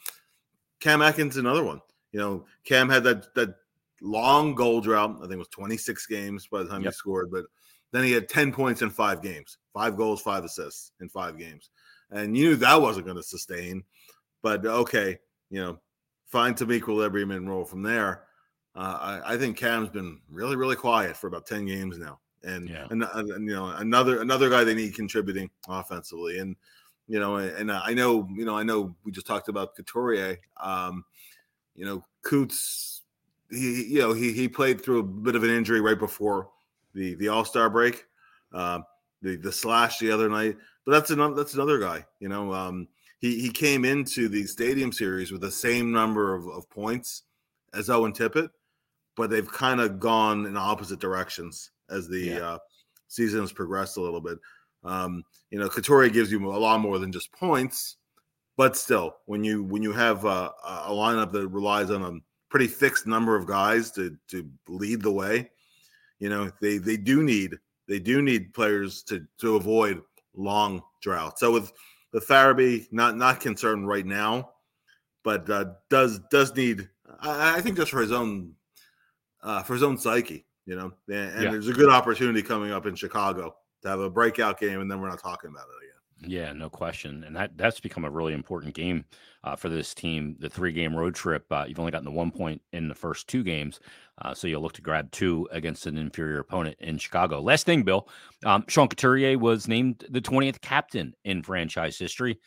cam 0.79 1.03
atkins 1.03 1.37
another 1.37 1.65
one 1.65 1.81
you 2.13 2.21
know 2.21 2.45
cam 2.65 2.89
had 2.89 3.03
that 3.03 3.35
that 3.35 3.57
long 4.01 4.55
goal 4.55 4.81
drought. 4.81 5.17
I 5.19 5.23
think 5.23 5.33
it 5.33 5.39
was 5.39 5.49
26 5.49 6.07
games 6.07 6.47
by 6.47 6.63
the 6.63 6.69
time 6.69 6.83
yep. 6.83 6.93
he 6.93 6.97
scored, 6.97 7.31
but 7.31 7.45
then 7.93 8.05
he 8.05 8.13
had 8.13 8.29
10 8.29 8.53
points 8.53 8.83
in 8.83 8.91
five 8.91 9.23
games, 9.23 9.59
five 9.73 9.97
goals, 9.97 10.21
five 10.21 10.45
assists 10.45 10.93
in 11.01 11.09
five 11.09 11.39
games. 11.39 11.71
And 12.11 12.37
you 12.37 12.51
knew 12.51 12.57
that 12.57 12.81
wasn't 12.81 13.07
going 13.07 13.17
to 13.17 13.23
sustain. 13.23 13.85
But 14.43 14.65
okay, 14.65 15.19
you 15.51 15.61
know, 15.61 15.79
find 16.27 16.59
some 16.59 16.73
equilibrium 16.73 17.31
and 17.31 17.49
roll 17.49 17.65
from 17.65 17.83
there. 17.83 18.25
Uh, 18.75 19.21
I, 19.25 19.35
I, 19.35 19.39
think 19.39 19.57
Cam's 19.57 19.89
been 19.89 20.21
really, 20.31 20.55
really 20.55 20.77
quiet 20.77 21.17
for 21.17 21.29
about 21.29 21.47
10 21.47 21.65
games 21.65 21.97
now. 21.99 22.21
And, 22.45 22.69
yeah. 22.69 22.87
and, 22.91 23.03
and, 23.03 23.49
you 23.49 23.55
know, 23.55 23.69
another 23.69 24.21
another 24.21 24.51
guy 24.51 24.65
they 24.65 24.75
need 24.75 24.95
contributing 24.95 25.51
offensively. 25.67 26.39
And, 26.39 26.55
you 27.09 27.19
know, 27.19 27.37
and 27.37 27.73
I 27.73 27.95
know, 27.95 28.29
you 28.35 28.45
know, 28.45 28.57
I 28.57 28.63
know 28.63 28.95
we 29.03 29.13
just 29.13 29.27
talked 29.27 29.49
about 29.49 29.75
Couturier. 29.75 30.39
Um, 30.63 31.05
you 31.75 31.87
know, 31.87 32.05
Coots 32.23 32.97
he 33.51 33.85
you 33.85 34.01
know 34.01 34.13
he 34.13 34.33
he 34.33 34.49
played 34.49 34.83
through 34.83 35.01
a 35.01 35.03
bit 35.03 35.37
of 35.37 35.45
an 35.45 35.51
injury 35.51 35.81
right 35.81 35.99
before 35.99 36.51
the 36.95 37.15
the 37.15 37.29
All 37.29 37.45
Star 37.45 37.71
break, 37.71 38.07
uh, 38.53 38.81
the 39.23 39.37
the 39.37 39.53
slash 39.53 39.99
the 39.99 40.11
other 40.11 40.29
night. 40.29 40.57
But 40.87 40.93
that's 40.93 41.11
another 41.11 41.35
that's 41.35 41.55
another 41.55 41.79
guy. 41.79 42.07
You 42.21 42.29
know, 42.29 42.55
um, 42.55 42.89
he 43.19 43.41
he 43.41 43.51
came 43.51 43.85
into 43.85 44.29
the 44.29 44.47
Stadium 44.47 44.93
Series 44.93 45.33
with 45.33 45.41
the 45.43 45.51
same 45.51 45.93
number 45.93 46.35
of, 46.35 46.47
of 46.49 46.71
points 46.71 47.25
as 47.75 47.91
Owen 47.91 48.13
Tippett, 48.13 48.49
but 49.17 49.29
they've 49.29 49.51
kind 49.51 49.81
of 49.81 50.01
gone 50.01 50.47
in 50.47 50.57
opposite 50.57 51.01
directions 51.01 51.73
as 51.91 52.09
the 52.09 52.21
yeah. 52.21 52.39
uh, 52.39 52.59
season 53.09 53.41
has 53.41 53.53
progressed 53.53 53.97
a 53.97 54.01
little 54.01 54.21
bit. 54.21 54.39
Um, 54.85 55.25
you 55.51 55.59
know, 55.59 55.69
Couturier 55.69 56.09
gives 56.09 56.31
you 56.31 56.47
a 56.47 56.57
lot 56.57 56.81
more 56.81 56.99
than 56.99 57.11
just 57.11 57.33
points, 57.33 57.97
but 58.57 58.77
still, 58.77 59.17
when 59.27 59.43
you 59.43 59.65
when 59.65 59.83
you 59.83 59.93
have 59.93 60.25
uh, 60.25 60.53
a 60.65 60.91
lineup 60.91 61.33
that 61.33 61.49
relies 61.49 61.91
on 61.91 62.03
a 62.03 62.21
pretty 62.49 62.69
fixed 62.69 63.07
number 63.07 63.37
of 63.37 63.47
guys 63.47 63.91
to 63.93 64.17
to 64.29 64.49
lead 64.69 65.03
the 65.03 65.13
way. 65.13 65.51
You 66.19 66.29
know, 66.29 66.51
they 66.61 66.79
they 66.79 66.97
do 66.97 67.23
need 67.23 67.59
they 67.89 67.99
do 67.99 68.23
need 68.23 68.55
players 68.55 69.03
to 69.05 69.27
to 69.39 69.57
avoid 69.57 70.03
long 70.37 70.83
drought. 71.03 71.39
So 71.39 71.53
with 71.53 71.73
the 72.13 72.21
Farabee, 72.21 72.87
not 72.93 73.17
not 73.17 73.41
concerned 73.41 73.89
right 73.89 74.07
now, 74.07 74.51
but 75.25 75.49
uh, 75.51 75.67
does 75.91 76.21
does 76.31 76.55
need. 76.55 76.89
I, 77.21 77.59
I 77.59 77.61
think 77.61 77.77
just 77.77 77.91
for 77.91 78.01
his 78.01 78.13
own 78.13 78.53
uh, 79.43 79.63
for 79.63 79.75
his 79.75 79.83
own 79.83 79.99
psyche, 79.99 80.45
you 80.67 80.77
know. 80.77 80.93
And, 81.09 81.33
and 81.33 81.43
yeah. 81.43 81.51
there's 81.51 81.69
a 81.69 81.73
good 81.73 81.91
opportunity 81.91 82.43
coming 82.43 82.73
up 82.73 82.87
in 82.87 82.95
Chicago 82.95 83.57
to 83.83 83.89
have 83.89 84.01
a 84.01 84.11
breakout 84.11 84.59
game, 84.59 84.81
and 84.81 84.91
then 84.91 85.01
we're 85.01 85.09
not 85.09 85.21
talking 85.21 85.51
about 85.51 85.65
it 85.65 85.85
again. 85.85 85.86
Yeah, 86.23 86.53
no 86.53 86.71
question, 86.71 87.25
and 87.25 87.37
that 87.37 87.59
that's 87.59 87.79
become 87.79 88.05
a 88.05 88.11
really 88.11 88.33
important 88.33 88.75
game 88.75 89.05
uh, 89.45 89.55
for 89.55 89.69
this 89.69 89.93
team. 89.95 90.37
The 90.39 90.49
three 90.49 90.73
game 90.73 90.97
road 90.97 91.15
trip, 91.15 91.45
uh, 91.51 91.67
you've 91.69 91.79
only 91.79 91.93
gotten 91.93 92.07
the 92.07 92.11
one 92.11 92.31
point 92.31 92.63
in 92.73 92.89
the 92.89 92.95
first 92.95 93.29
two 93.29 93.45
games, 93.45 93.81
uh, 94.23 94.33
so 94.33 94.47
you'll 94.47 94.63
look 94.63 94.73
to 94.75 94.83
grab 94.83 95.11
two 95.13 95.47
against 95.53 95.87
an 95.87 95.99
inferior 95.99 96.39
opponent 96.39 96.77
in 96.81 96.97
Chicago. 96.97 97.41
Last 97.43 97.67
thing, 97.67 97.83
Bill, 97.83 98.09
um, 98.47 98.65
Sean 98.67 98.89
Couturier 98.89 99.39
was 99.39 99.69
named 99.69 100.05
the 100.09 100.23
20th 100.23 100.61
captain 100.63 101.15
in 101.25 101.43
franchise 101.43 101.99
history, 101.99 102.39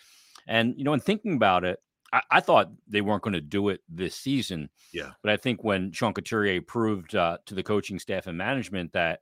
and 0.47 0.73
you 0.75 0.83
know, 0.83 0.93
in 0.93 0.99
thinking 0.99 1.35
about 1.35 1.63
it, 1.63 1.77
I, 2.11 2.21
I 2.31 2.39
thought 2.39 2.71
they 2.87 3.01
weren't 3.01 3.21
going 3.21 3.33
to 3.33 3.41
do 3.41 3.69
it 3.69 3.81
this 3.87 4.15
season. 4.15 4.69
Yeah, 4.91 5.11
but 5.21 5.31
I 5.31 5.37
think 5.37 5.63
when 5.63 5.91
Sean 5.91 6.13
Couturier 6.13 6.61
proved 6.63 7.13
uh, 7.13 7.37
to 7.45 7.53
the 7.53 7.63
coaching 7.63 7.99
staff 7.99 8.25
and 8.25 8.37
management 8.37 8.93
that 8.93 9.19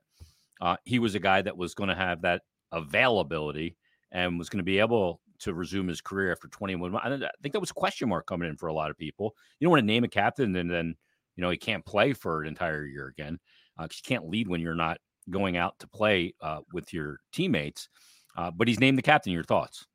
uh, 0.62 0.76
he 0.86 0.98
was 0.98 1.14
a 1.14 1.20
guy 1.20 1.42
that 1.42 1.58
was 1.58 1.74
going 1.74 1.90
to 1.90 1.94
have 1.94 2.22
that 2.22 2.42
availability 2.72 3.76
and 4.12 4.38
was 4.38 4.48
going 4.48 4.58
to 4.58 4.64
be 4.64 4.78
able 4.78 5.20
to 5.40 5.54
resume 5.54 5.88
his 5.88 6.00
career 6.00 6.32
after 6.32 6.48
21 6.48 6.90
months. 6.90 7.06
I 7.06 7.30
think 7.42 7.52
that 7.52 7.60
was 7.60 7.70
a 7.70 7.74
question 7.74 8.08
mark 8.08 8.26
coming 8.26 8.48
in 8.48 8.56
for 8.56 8.66
a 8.66 8.72
lot 8.72 8.90
of 8.90 8.98
people. 8.98 9.34
You 9.58 9.66
don't 9.66 9.72
want 9.72 9.82
to 9.82 9.86
name 9.86 10.04
a 10.04 10.08
captain 10.08 10.56
and 10.56 10.70
then, 10.70 10.94
you 11.36 11.42
know, 11.42 11.50
he 11.50 11.56
can't 11.56 11.84
play 11.84 12.12
for 12.12 12.42
an 12.42 12.48
entire 12.48 12.84
year 12.84 13.06
again 13.06 13.38
because 13.76 13.96
uh, 13.96 14.02
you 14.02 14.08
can't 14.08 14.28
lead 14.28 14.48
when 14.48 14.60
you're 14.60 14.74
not 14.74 14.98
going 15.30 15.56
out 15.56 15.78
to 15.78 15.86
play 15.86 16.34
uh, 16.40 16.60
with 16.72 16.92
your 16.92 17.20
teammates. 17.32 17.88
Uh, 18.36 18.50
but 18.50 18.68
he's 18.68 18.80
named 18.80 18.98
the 18.98 19.02
captain. 19.02 19.32
Your 19.32 19.44
thoughts? 19.44 19.86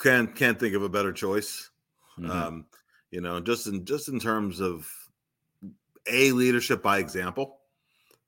Can't 0.00 0.34
can't 0.34 0.60
think 0.60 0.74
of 0.74 0.82
a 0.82 0.88
better 0.88 1.12
choice. 1.12 1.70
Mm-hmm. 2.18 2.30
Um, 2.30 2.66
you 3.10 3.20
know, 3.20 3.40
just 3.40 3.66
in 3.66 3.84
just 3.84 4.08
in 4.08 4.20
terms 4.20 4.60
of 4.60 4.86
a 6.06 6.32
leadership 6.32 6.82
by 6.82 6.98
example. 6.98 7.58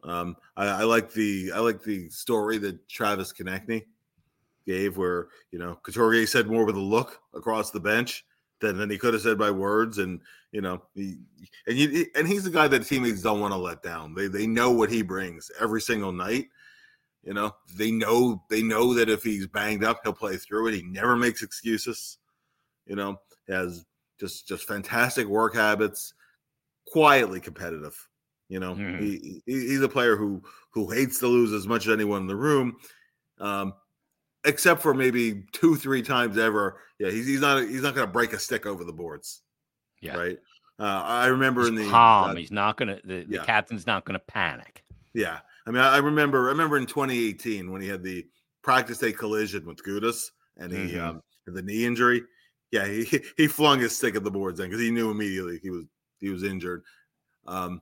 Um, 0.03 0.37
I, 0.57 0.67
I, 0.69 0.83
like 0.85 1.13
the 1.13 1.51
I 1.55 1.59
like 1.59 1.83
the 1.83 2.09
story 2.11 2.59
that 2.59 2.89
Travis 2.89 3.33
Konecny 3.33 3.87
gave, 4.67 4.97
where 4.97 5.29
you 5.51 5.59
know 5.59 5.79
Couturier 5.83 6.27
said 6.27 6.49
more 6.49 6.65
with 6.65 6.77
a 6.77 6.81
look 6.81 7.21
across 7.35 7.71
the 7.71 7.81
bench 7.81 8.25
than, 8.61 8.79
than 8.79 8.91
he 8.91 8.99
could 8.99 9.15
have 9.15 9.23
said 9.23 9.39
by 9.39 9.51
words, 9.51 9.99
and 9.99 10.21
you 10.53 10.61
know, 10.61 10.83
he, 10.95 11.19
and 11.67 11.77
you, 11.77 12.07
and 12.15 12.27
he's 12.27 12.45
the 12.45 12.51
guy 12.51 12.69
that 12.69 12.87
teammates 12.87 13.23
don't 13.23 13.41
want 13.41 13.53
to 13.53 13.59
let 13.59 13.83
down. 13.83 14.15
They 14.15 14.29
they 14.29 14.47
know 14.47 14.71
what 14.71 14.91
he 14.91 15.03
brings 15.03 15.51
every 15.61 15.81
single 15.81 16.13
night. 16.13 16.47
You 17.23 17.35
know, 17.35 17.55
they 17.75 17.91
know 17.91 18.43
they 18.49 18.63
know 18.63 18.95
that 18.95 19.09
if 19.11 19.23
he's 19.23 19.47
banged 19.47 19.85
up, 19.85 20.01
he'll 20.03 20.13
play 20.13 20.37
through 20.37 20.69
it. 20.69 20.75
He 20.75 20.83
never 20.83 21.17
makes 21.17 21.43
excuses. 21.43 22.19
You 22.87 22.97
know, 22.97 23.21
has 23.49 23.85
just 24.19 24.49
just 24.49 24.67
fantastic 24.67 25.27
work 25.27 25.55
habits, 25.55 26.15
quietly 26.87 27.41
competitive. 27.41 27.97
You 28.49 28.61
know, 28.61 28.77
mm-hmm. 28.77 29.03
he, 29.03 29.43
he's 29.45 29.83
a 29.83 29.89
player 29.89 30.17
who 30.17 30.43
who 30.71 30.91
hates 30.91 31.19
to 31.19 31.27
lose 31.27 31.53
as 31.53 31.67
much 31.67 31.87
as 31.87 31.93
anyone 31.93 32.23
in 32.23 32.27
the 32.29 32.37
room, 32.37 32.77
um, 33.41 33.75
except 34.47 34.81
for 34.81 34.95
maybe 34.95 35.45
two 35.53 35.77
three 35.77 36.03
times 36.03 36.39
ever. 36.39 36.79
Yeah, 36.99 37.11
he's 37.11 37.27
he's 37.27 37.41
not 37.41 37.63
he's 37.63 37.83
not 37.83 37.95
going 37.95 38.07
to 38.07 38.13
break 38.13 38.33
a 38.33 38.39
stick 38.39 38.67
over 38.67 38.85
the 38.85 38.93
boards. 38.93 39.43
Yeah, 40.01 40.17
right. 40.17 40.39
Uh, 40.79 41.03
I 41.05 41.27
remember 41.27 41.63
he's 41.63 41.71
in 41.71 41.75
the 41.75 41.89
calm. 41.89 42.31
Uh, 42.31 42.35
he's 42.35 42.51
not 42.51 42.77
going 42.77 42.89
to. 42.89 43.01
The, 43.07 43.25
the 43.25 43.37
yeah. 43.37 43.45
captain's 43.45 43.87
not 43.87 44.05
going 44.05 44.19
to 44.19 44.25
panic. 44.27 44.85
Yeah, 45.15 45.41
I 45.67 45.71
mean, 45.71 45.83
I 45.83 45.99
remember 45.99 46.47
I 46.47 46.51
remember 46.51 46.77
in 46.77 46.87
2018 46.87 47.71
when 47.71 47.81
he 47.81 47.89
had 47.89 48.03
the 48.03 48.27
practice 48.63 48.99
day 48.99 49.13
collision 49.13 49.65
with 49.67 49.83
Gudas 49.83 50.31
and 50.57 50.73
he 50.73 50.79
mm-hmm. 50.79 51.01
um, 51.01 51.23
the 51.47 51.63
knee 51.63 51.85
injury. 51.85 52.23
Yeah, 52.71 52.87
he 52.87 53.23
he 53.37 53.47
flung 53.47 53.81
his 53.81 53.97
stick 53.97 54.17
at 54.17 54.25
the 54.25 54.31
boards 54.31 54.59
then 54.59 54.69
because 54.69 54.83
he 54.83 54.91
knew 54.91 55.11
immediately 55.11 55.59
he 55.63 55.71
was 55.71 55.85
he 56.21 56.29
was 56.29 56.43
injured. 56.43 56.83
Um, 57.47 57.81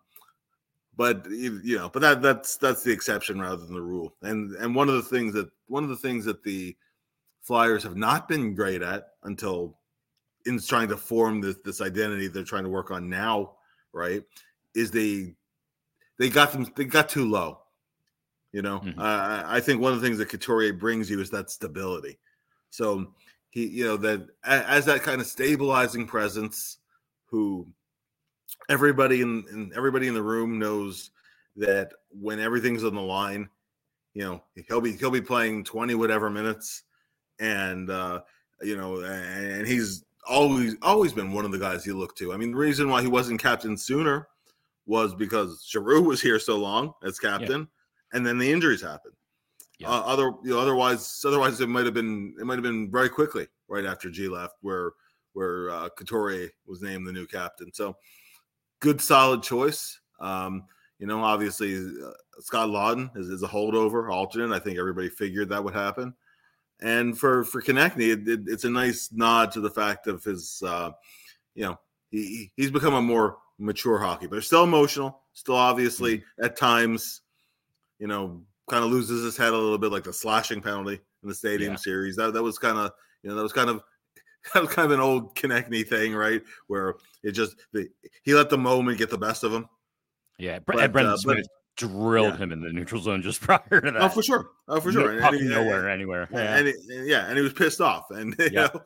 but 0.96 1.26
you 1.30 1.76
know, 1.76 1.88
but 1.88 2.00
that 2.00 2.22
that's 2.22 2.56
that's 2.56 2.82
the 2.82 2.92
exception 2.92 3.40
rather 3.40 3.64
than 3.64 3.74
the 3.74 3.82
rule. 3.82 4.14
And 4.22 4.54
and 4.56 4.74
one 4.74 4.88
of 4.88 4.94
the 4.94 5.02
things 5.02 5.34
that 5.34 5.48
one 5.66 5.82
of 5.82 5.90
the 5.90 5.96
things 5.96 6.24
that 6.24 6.42
the 6.42 6.76
Flyers 7.42 7.82
have 7.82 7.96
not 7.96 8.28
been 8.28 8.54
great 8.54 8.82
at 8.82 9.08
until 9.24 9.76
in 10.46 10.60
trying 10.60 10.88
to 10.88 10.96
form 10.96 11.40
this 11.40 11.56
this 11.64 11.80
identity 11.80 12.28
they're 12.28 12.44
trying 12.44 12.64
to 12.64 12.70
work 12.70 12.90
on 12.90 13.08
now, 13.08 13.52
right? 13.92 14.22
Is 14.74 14.90
they 14.90 15.34
they 16.18 16.28
got 16.28 16.52
them 16.52 16.66
they 16.76 16.84
got 16.84 17.08
too 17.08 17.28
low. 17.28 17.60
You 18.52 18.62
know, 18.62 18.78
mm-hmm. 18.78 19.00
uh, 19.00 19.42
I 19.46 19.58
think 19.58 19.80
one 19.80 19.92
of 19.92 20.00
the 20.00 20.06
things 20.06 20.18
that 20.18 20.28
Couturier 20.28 20.72
brings 20.72 21.10
you 21.10 21.20
is 21.20 21.28
that 21.30 21.50
stability. 21.50 22.18
So 22.70 23.12
he, 23.50 23.66
you 23.66 23.84
know, 23.84 23.96
that 23.96 24.28
as 24.44 24.84
that 24.84 25.02
kind 25.02 25.20
of 25.20 25.26
stabilizing 25.26 26.06
presence, 26.06 26.78
who 27.26 27.66
everybody 28.68 29.20
in, 29.20 29.44
in 29.52 29.72
everybody 29.76 30.08
in 30.08 30.14
the 30.14 30.22
room 30.22 30.58
knows 30.58 31.10
that 31.56 31.92
when 32.10 32.40
everything's 32.40 32.84
on 32.84 32.94
the 32.94 33.00
line, 33.00 33.48
you 34.14 34.22
know, 34.22 34.42
he'll 34.68 34.80
be 34.80 34.92
he'll 34.92 35.10
be 35.10 35.20
playing 35.20 35.64
20 35.64 35.94
whatever 35.94 36.30
minutes 36.30 36.84
and 37.40 37.90
uh 37.90 38.20
you 38.62 38.76
know 38.76 39.00
and 39.00 39.66
he's 39.66 40.04
always 40.28 40.76
always 40.82 41.12
been 41.12 41.32
one 41.32 41.44
of 41.44 41.52
the 41.52 41.58
guys 41.58 41.86
you 41.86 41.96
look 41.96 42.16
to. 42.16 42.32
I 42.32 42.36
mean, 42.36 42.52
the 42.52 42.56
reason 42.56 42.88
why 42.88 43.02
he 43.02 43.08
wasn't 43.08 43.42
captain 43.42 43.76
sooner 43.76 44.28
was 44.86 45.14
because 45.14 45.66
Giroux 45.68 46.02
was 46.02 46.20
here 46.20 46.38
so 46.38 46.58
long 46.58 46.92
as 47.02 47.18
captain, 47.18 47.60
yeah. 47.60 48.16
and 48.16 48.26
then 48.26 48.38
the 48.38 48.50
injuries 48.50 48.82
happened. 48.82 49.14
Yeah. 49.78 49.88
Uh, 49.88 50.02
other, 50.02 50.32
you 50.44 50.50
know, 50.50 50.60
otherwise, 50.60 51.22
otherwise 51.26 51.60
it 51.60 51.68
might 51.68 51.84
have 51.84 51.94
been 51.94 52.34
it 52.38 52.44
might 52.44 52.54
have 52.54 52.62
been 52.62 52.90
very 52.90 53.08
quickly 53.08 53.48
right 53.68 53.84
after 53.84 54.10
G 54.10 54.28
left, 54.28 54.56
where 54.60 54.92
where 55.32 55.70
uh, 55.70 55.88
Couturier 55.90 56.50
was 56.66 56.80
named 56.80 57.06
the 57.06 57.12
new 57.12 57.26
captain. 57.26 57.72
So 57.72 57.96
good, 58.84 59.00
solid 59.00 59.42
choice. 59.42 59.98
Um, 60.20 60.64
you 60.98 61.06
know, 61.06 61.24
obviously 61.24 61.74
uh, 61.74 62.10
Scott 62.40 62.68
Laughton 62.68 63.16
is, 63.16 63.30
is, 63.30 63.42
a 63.42 63.48
holdover 63.48 64.12
alternate. 64.12 64.54
I 64.54 64.58
think 64.58 64.78
everybody 64.78 65.08
figured 65.08 65.48
that 65.48 65.64
would 65.64 65.74
happen. 65.74 66.14
And 66.82 67.18
for 67.18 67.44
for 67.44 67.62
Konecny, 67.62 68.12
it, 68.12 68.28
it, 68.28 68.40
it's 68.46 68.64
a 68.64 68.70
nice 68.70 69.10
nod 69.10 69.52
to 69.52 69.60
the 69.60 69.70
fact 69.70 70.06
of 70.06 70.22
his, 70.22 70.62
uh, 70.66 70.90
you 71.54 71.64
know, 71.64 71.78
he 72.10 72.52
he's 72.56 72.70
become 72.70 72.94
a 72.94 73.00
more 73.00 73.38
mature 73.58 73.98
hockey, 73.98 74.26
but 74.26 74.42
still 74.44 74.64
emotional. 74.64 75.22
Still, 75.32 75.56
obviously, 75.56 76.18
mm-hmm. 76.18 76.44
at 76.44 76.56
times, 76.56 77.22
you 77.98 78.06
know, 78.06 78.42
kind 78.68 78.84
of 78.84 78.90
loses 78.90 79.24
his 79.24 79.36
head 79.36 79.54
a 79.54 79.56
little 79.56 79.78
bit, 79.78 79.92
like 79.92 80.04
the 80.04 80.12
slashing 80.12 80.60
penalty 80.60 81.00
in 81.22 81.28
the 81.28 81.34
Stadium 81.34 81.72
yeah. 81.72 81.78
Series. 81.78 82.16
That 82.16 82.34
that 82.34 82.42
was 82.42 82.58
kind 82.58 82.76
of, 82.76 82.92
you 83.22 83.30
know, 83.30 83.36
that 83.36 83.42
was 83.42 83.52
kind 83.54 83.70
of 83.70 83.82
that 84.54 84.62
was 84.62 84.70
kind 84.70 84.86
of 84.86 84.92
an 84.92 85.00
old 85.00 85.34
Konecny 85.34 85.86
thing, 85.86 86.14
right? 86.14 86.42
Where 86.66 86.94
it 87.22 87.32
just 87.32 87.56
the, 87.72 87.88
he 88.22 88.34
let 88.34 88.50
the 88.50 88.58
moment 88.58 88.98
get 88.98 89.10
the 89.10 89.18
best 89.18 89.44
of 89.44 89.52
him. 89.52 89.68
Yeah, 90.38 90.58
but, 90.58 90.76
Brendan 90.92 91.14
uh, 91.14 91.16
Smith 91.16 91.36
but, 91.36 91.88
drilled 91.88 92.34
yeah. 92.34 92.38
him 92.38 92.52
in 92.52 92.60
the 92.60 92.72
neutral 92.72 93.00
zone 93.00 93.22
just 93.22 93.40
prior 93.42 93.60
to 93.68 93.76
oh, 93.76 93.92
that. 93.92 94.02
Oh, 94.02 94.08
for 94.08 94.22
sure. 94.22 94.50
Oh, 94.68 94.80
for 94.80 94.92
sure. 94.92 95.12
No, 95.14 95.26
and, 95.26 95.36
and, 95.36 95.50
nowhere, 95.50 95.88
anywhere. 95.88 96.28
Yeah. 96.30 96.56
And, 96.56 96.74
yeah, 96.88 97.26
and 97.26 97.36
he 97.36 97.42
was 97.42 97.52
pissed 97.52 97.80
off, 97.80 98.10
and 98.10 98.34
you 98.38 98.50
know, 98.50 98.82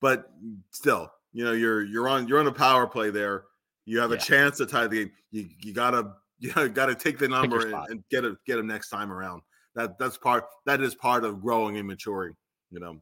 but 0.00 0.30
still, 0.70 1.10
you 1.32 1.44
know, 1.44 1.52
you're 1.52 1.82
you're 1.82 2.08
on 2.08 2.26
you're 2.28 2.40
on 2.40 2.46
a 2.46 2.52
power 2.52 2.86
play 2.86 3.10
there. 3.10 3.44
You 3.84 4.00
have 4.00 4.10
yeah. 4.10 4.16
a 4.16 4.20
chance 4.20 4.56
to 4.58 4.66
tie 4.66 4.86
the 4.86 4.96
game. 4.96 5.12
You 5.30 5.48
you 5.60 5.72
gotta 5.74 6.12
you 6.38 6.68
gotta 6.68 6.94
take 6.94 7.18
the 7.18 7.28
number 7.28 7.66
and, 7.66 7.74
and, 7.90 8.04
get 8.10 8.24
it 8.24 8.36
get 8.46 8.58
him 8.58 8.66
next 8.66 8.88
time 8.88 9.12
around. 9.12 9.42
That 9.74 9.98
that's 9.98 10.16
part 10.16 10.46
that 10.66 10.80
is 10.80 10.94
part 10.94 11.24
of 11.24 11.42
growing 11.42 11.76
and 11.76 11.86
maturing. 11.86 12.34
You 12.70 12.80
know, 12.80 13.00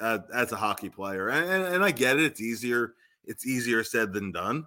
as, 0.00 0.20
as 0.34 0.52
a 0.52 0.56
hockey 0.56 0.88
player, 0.88 1.28
and, 1.28 1.64
and, 1.64 1.84
I 1.84 1.90
get 1.90 2.18
it. 2.18 2.24
It's 2.24 2.40
easier 2.40 2.94
it's 3.24 3.46
easier 3.46 3.84
said 3.84 4.12
than 4.12 4.32
done. 4.32 4.66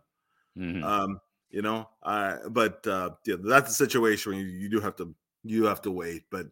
Mm-hmm. 0.57 0.83
Um, 0.83 1.19
you 1.49 1.61
know, 1.61 1.89
uh, 2.01 2.37
but 2.49 2.85
uh, 2.87 3.11
yeah, 3.25 3.35
that's 3.39 3.71
a 3.71 3.75
situation 3.75 4.31
where 4.31 4.41
you, 4.41 4.47
you 4.47 4.69
do 4.69 4.79
have 4.79 4.95
to 4.97 5.13
you 5.43 5.65
have 5.65 5.81
to 5.83 5.91
wait. 5.91 6.23
But 6.31 6.47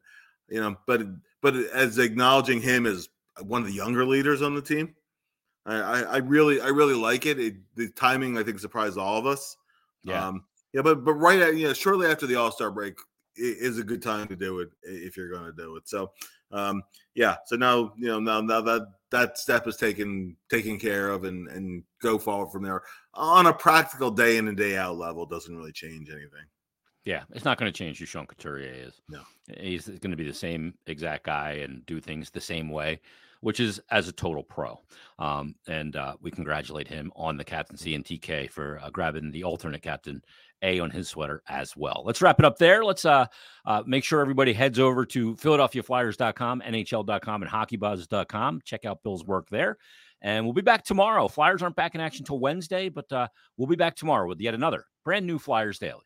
you 0.50 0.62
know, 0.62 0.76
but 0.86 1.02
but 1.42 1.56
as 1.56 1.98
acknowledging 1.98 2.62
him 2.62 2.86
as 2.86 3.10
one 3.42 3.62
of 3.62 3.68
the 3.68 3.74
younger 3.74 4.06
leaders 4.06 4.42
on 4.42 4.54
the 4.54 4.62
team, 4.62 4.94
I, 5.66 6.04
I, 6.04 6.18
really, 6.18 6.60
I 6.60 6.68
really 6.68 6.96
like 6.96 7.26
it. 7.26 7.40
it. 7.40 7.56
The 7.76 7.90
timing, 7.90 8.38
I 8.38 8.44
think, 8.44 8.60
surprised 8.60 8.98
all 8.98 9.18
of 9.18 9.26
us. 9.26 9.58
Yeah, 10.04 10.28
um, 10.28 10.44
yeah, 10.74 10.82
but 10.82 11.06
but 11.06 11.14
right 11.14 11.40
at 11.40 11.56
you 11.56 11.68
know, 11.68 11.74
shortly 11.74 12.08
after 12.08 12.26
the 12.26 12.36
All 12.36 12.52
Star 12.52 12.72
break 12.72 12.96
is 13.36 13.78
a 13.78 13.84
good 13.84 14.02
time 14.02 14.28
to 14.28 14.36
do 14.36 14.60
it 14.60 14.70
if 14.84 15.16
you're 15.16 15.30
going 15.30 15.46
to 15.46 15.52
do 15.52 15.76
it. 15.76 15.88
So, 15.88 16.12
um, 16.52 16.84
yeah. 17.16 17.38
So 17.46 17.56
now 17.56 17.94
you 17.98 18.08
know 18.08 18.20
now 18.20 18.42
now 18.42 18.62
that 18.62 18.88
that 19.12 19.38
step 19.38 19.68
is 19.68 19.78
taken 19.78 20.36
taken 20.50 20.80
care 20.80 21.10
of 21.10 21.24
and 21.24 21.48
and 21.48 21.84
go 22.02 22.18
forward 22.18 22.52
from 22.52 22.64
there 22.64 22.82
on 23.14 23.48
a 23.48 23.54
practical 23.54 24.10
day 24.10 24.38
in 24.38 24.48
and 24.48 24.58
day 24.58 24.78
out 24.78 24.98
level 24.98 25.26
doesn't 25.26 25.56
really 25.56 25.72
change 25.72 26.10
anything. 26.10 26.46
Yeah, 27.04 27.24
it's 27.32 27.46
not 27.46 27.58
going 27.58 27.72
to 27.72 27.78
change 27.78 27.98
who 27.98 28.06
Sean 28.06 28.28
Couturier 28.28 28.74
is. 28.74 29.02
No. 29.10 29.22
He's 29.58 29.88
going 29.88 30.12
to 30.12 30.18
be 30.18 30.28
the 30.28 30.34
same 30.34 30.76
exact 30.86 31.26
guy 31.26 31.54
and 31.64 31.86
do 31.88 32.00
things 32.00 32.30
the 32.30 32.40
same 32.40 32.70
way, 32.70 33.02
which 33.40 33.60
is 33.60 33.82
as 33.90 34.08
a 34.08 34.12
total 34.12 34.44
pro. 34.44 34.80
Um, 35.18 35.56
and 35.68 35.96
uh, 35.96 36.16
we 36.22 36.30
congratulate 36.30 36.88
him 36.88 37.12
on 37.16 37.38
the 37.38 37.44
captaincy 37.44 37.96
and 37.96 38.06
TK 38.06 38.52
for 38.52 38.80
uh, 38.84 38.92
grabbing 38.92 39.32
the 39.32 39.44
alternate 39.44 39.82
captain 39.82 40.22
A 40.62 40.80
on 40.80 40.92
his 40.92 41.10
sweater 41.10 41.42
as 41.48 41.76
well. 41.76 42.04
Let's 42.06 42.22
wrap 42.22 42.40
it 42.40 42.46
up 42.46 42.58
there. 42.58 42.84
Let's 42.84 43.06
uh, 43.06 43.26
uh, 43.66 43.84
make 43.86 44.04
sure 44.04 44.22
everybody 44.22 44.54
heads 44.54 44.80
over 44.80 45.06
to 45.08 45.36
PhiladelphiaFlyers.com, 45.36 46.62
NHL.com, 46.66 47.42
and 47.42 47.52
HockeyBuzz.com. 47.52 48.62
Check 48.64 48.86
out 48.86 49.04
Bill's 49.04 49.26
work 49.26 49.50
there. 49.50 49.78
And 50.22 50.46
we'll 50.46 50.54
be 50.54 50.62
back 50.62 50.84
tomorrow. 50.84 51.28
Flyers 51.28 51.64
aren't 51.64 51.76
back 51.76 51.96
in 51.96 52.02
action 52.02 52.24
until 52.24 52.40
Wednesday, 52.40 52.90
but 52.90 53.12
uh, 53.12 53.28
we'll 53.58 53.68
be 53.68 53.76
back 53.76 53.96
tomorrow 53.96 54.28
with 54.28 54.40
yet 54.40 54.54
another 54.54 54.86
brand 55.04 55.26
new 55.26 55.40
Flyers 55.40 55.80
Daily. 55.80 56.04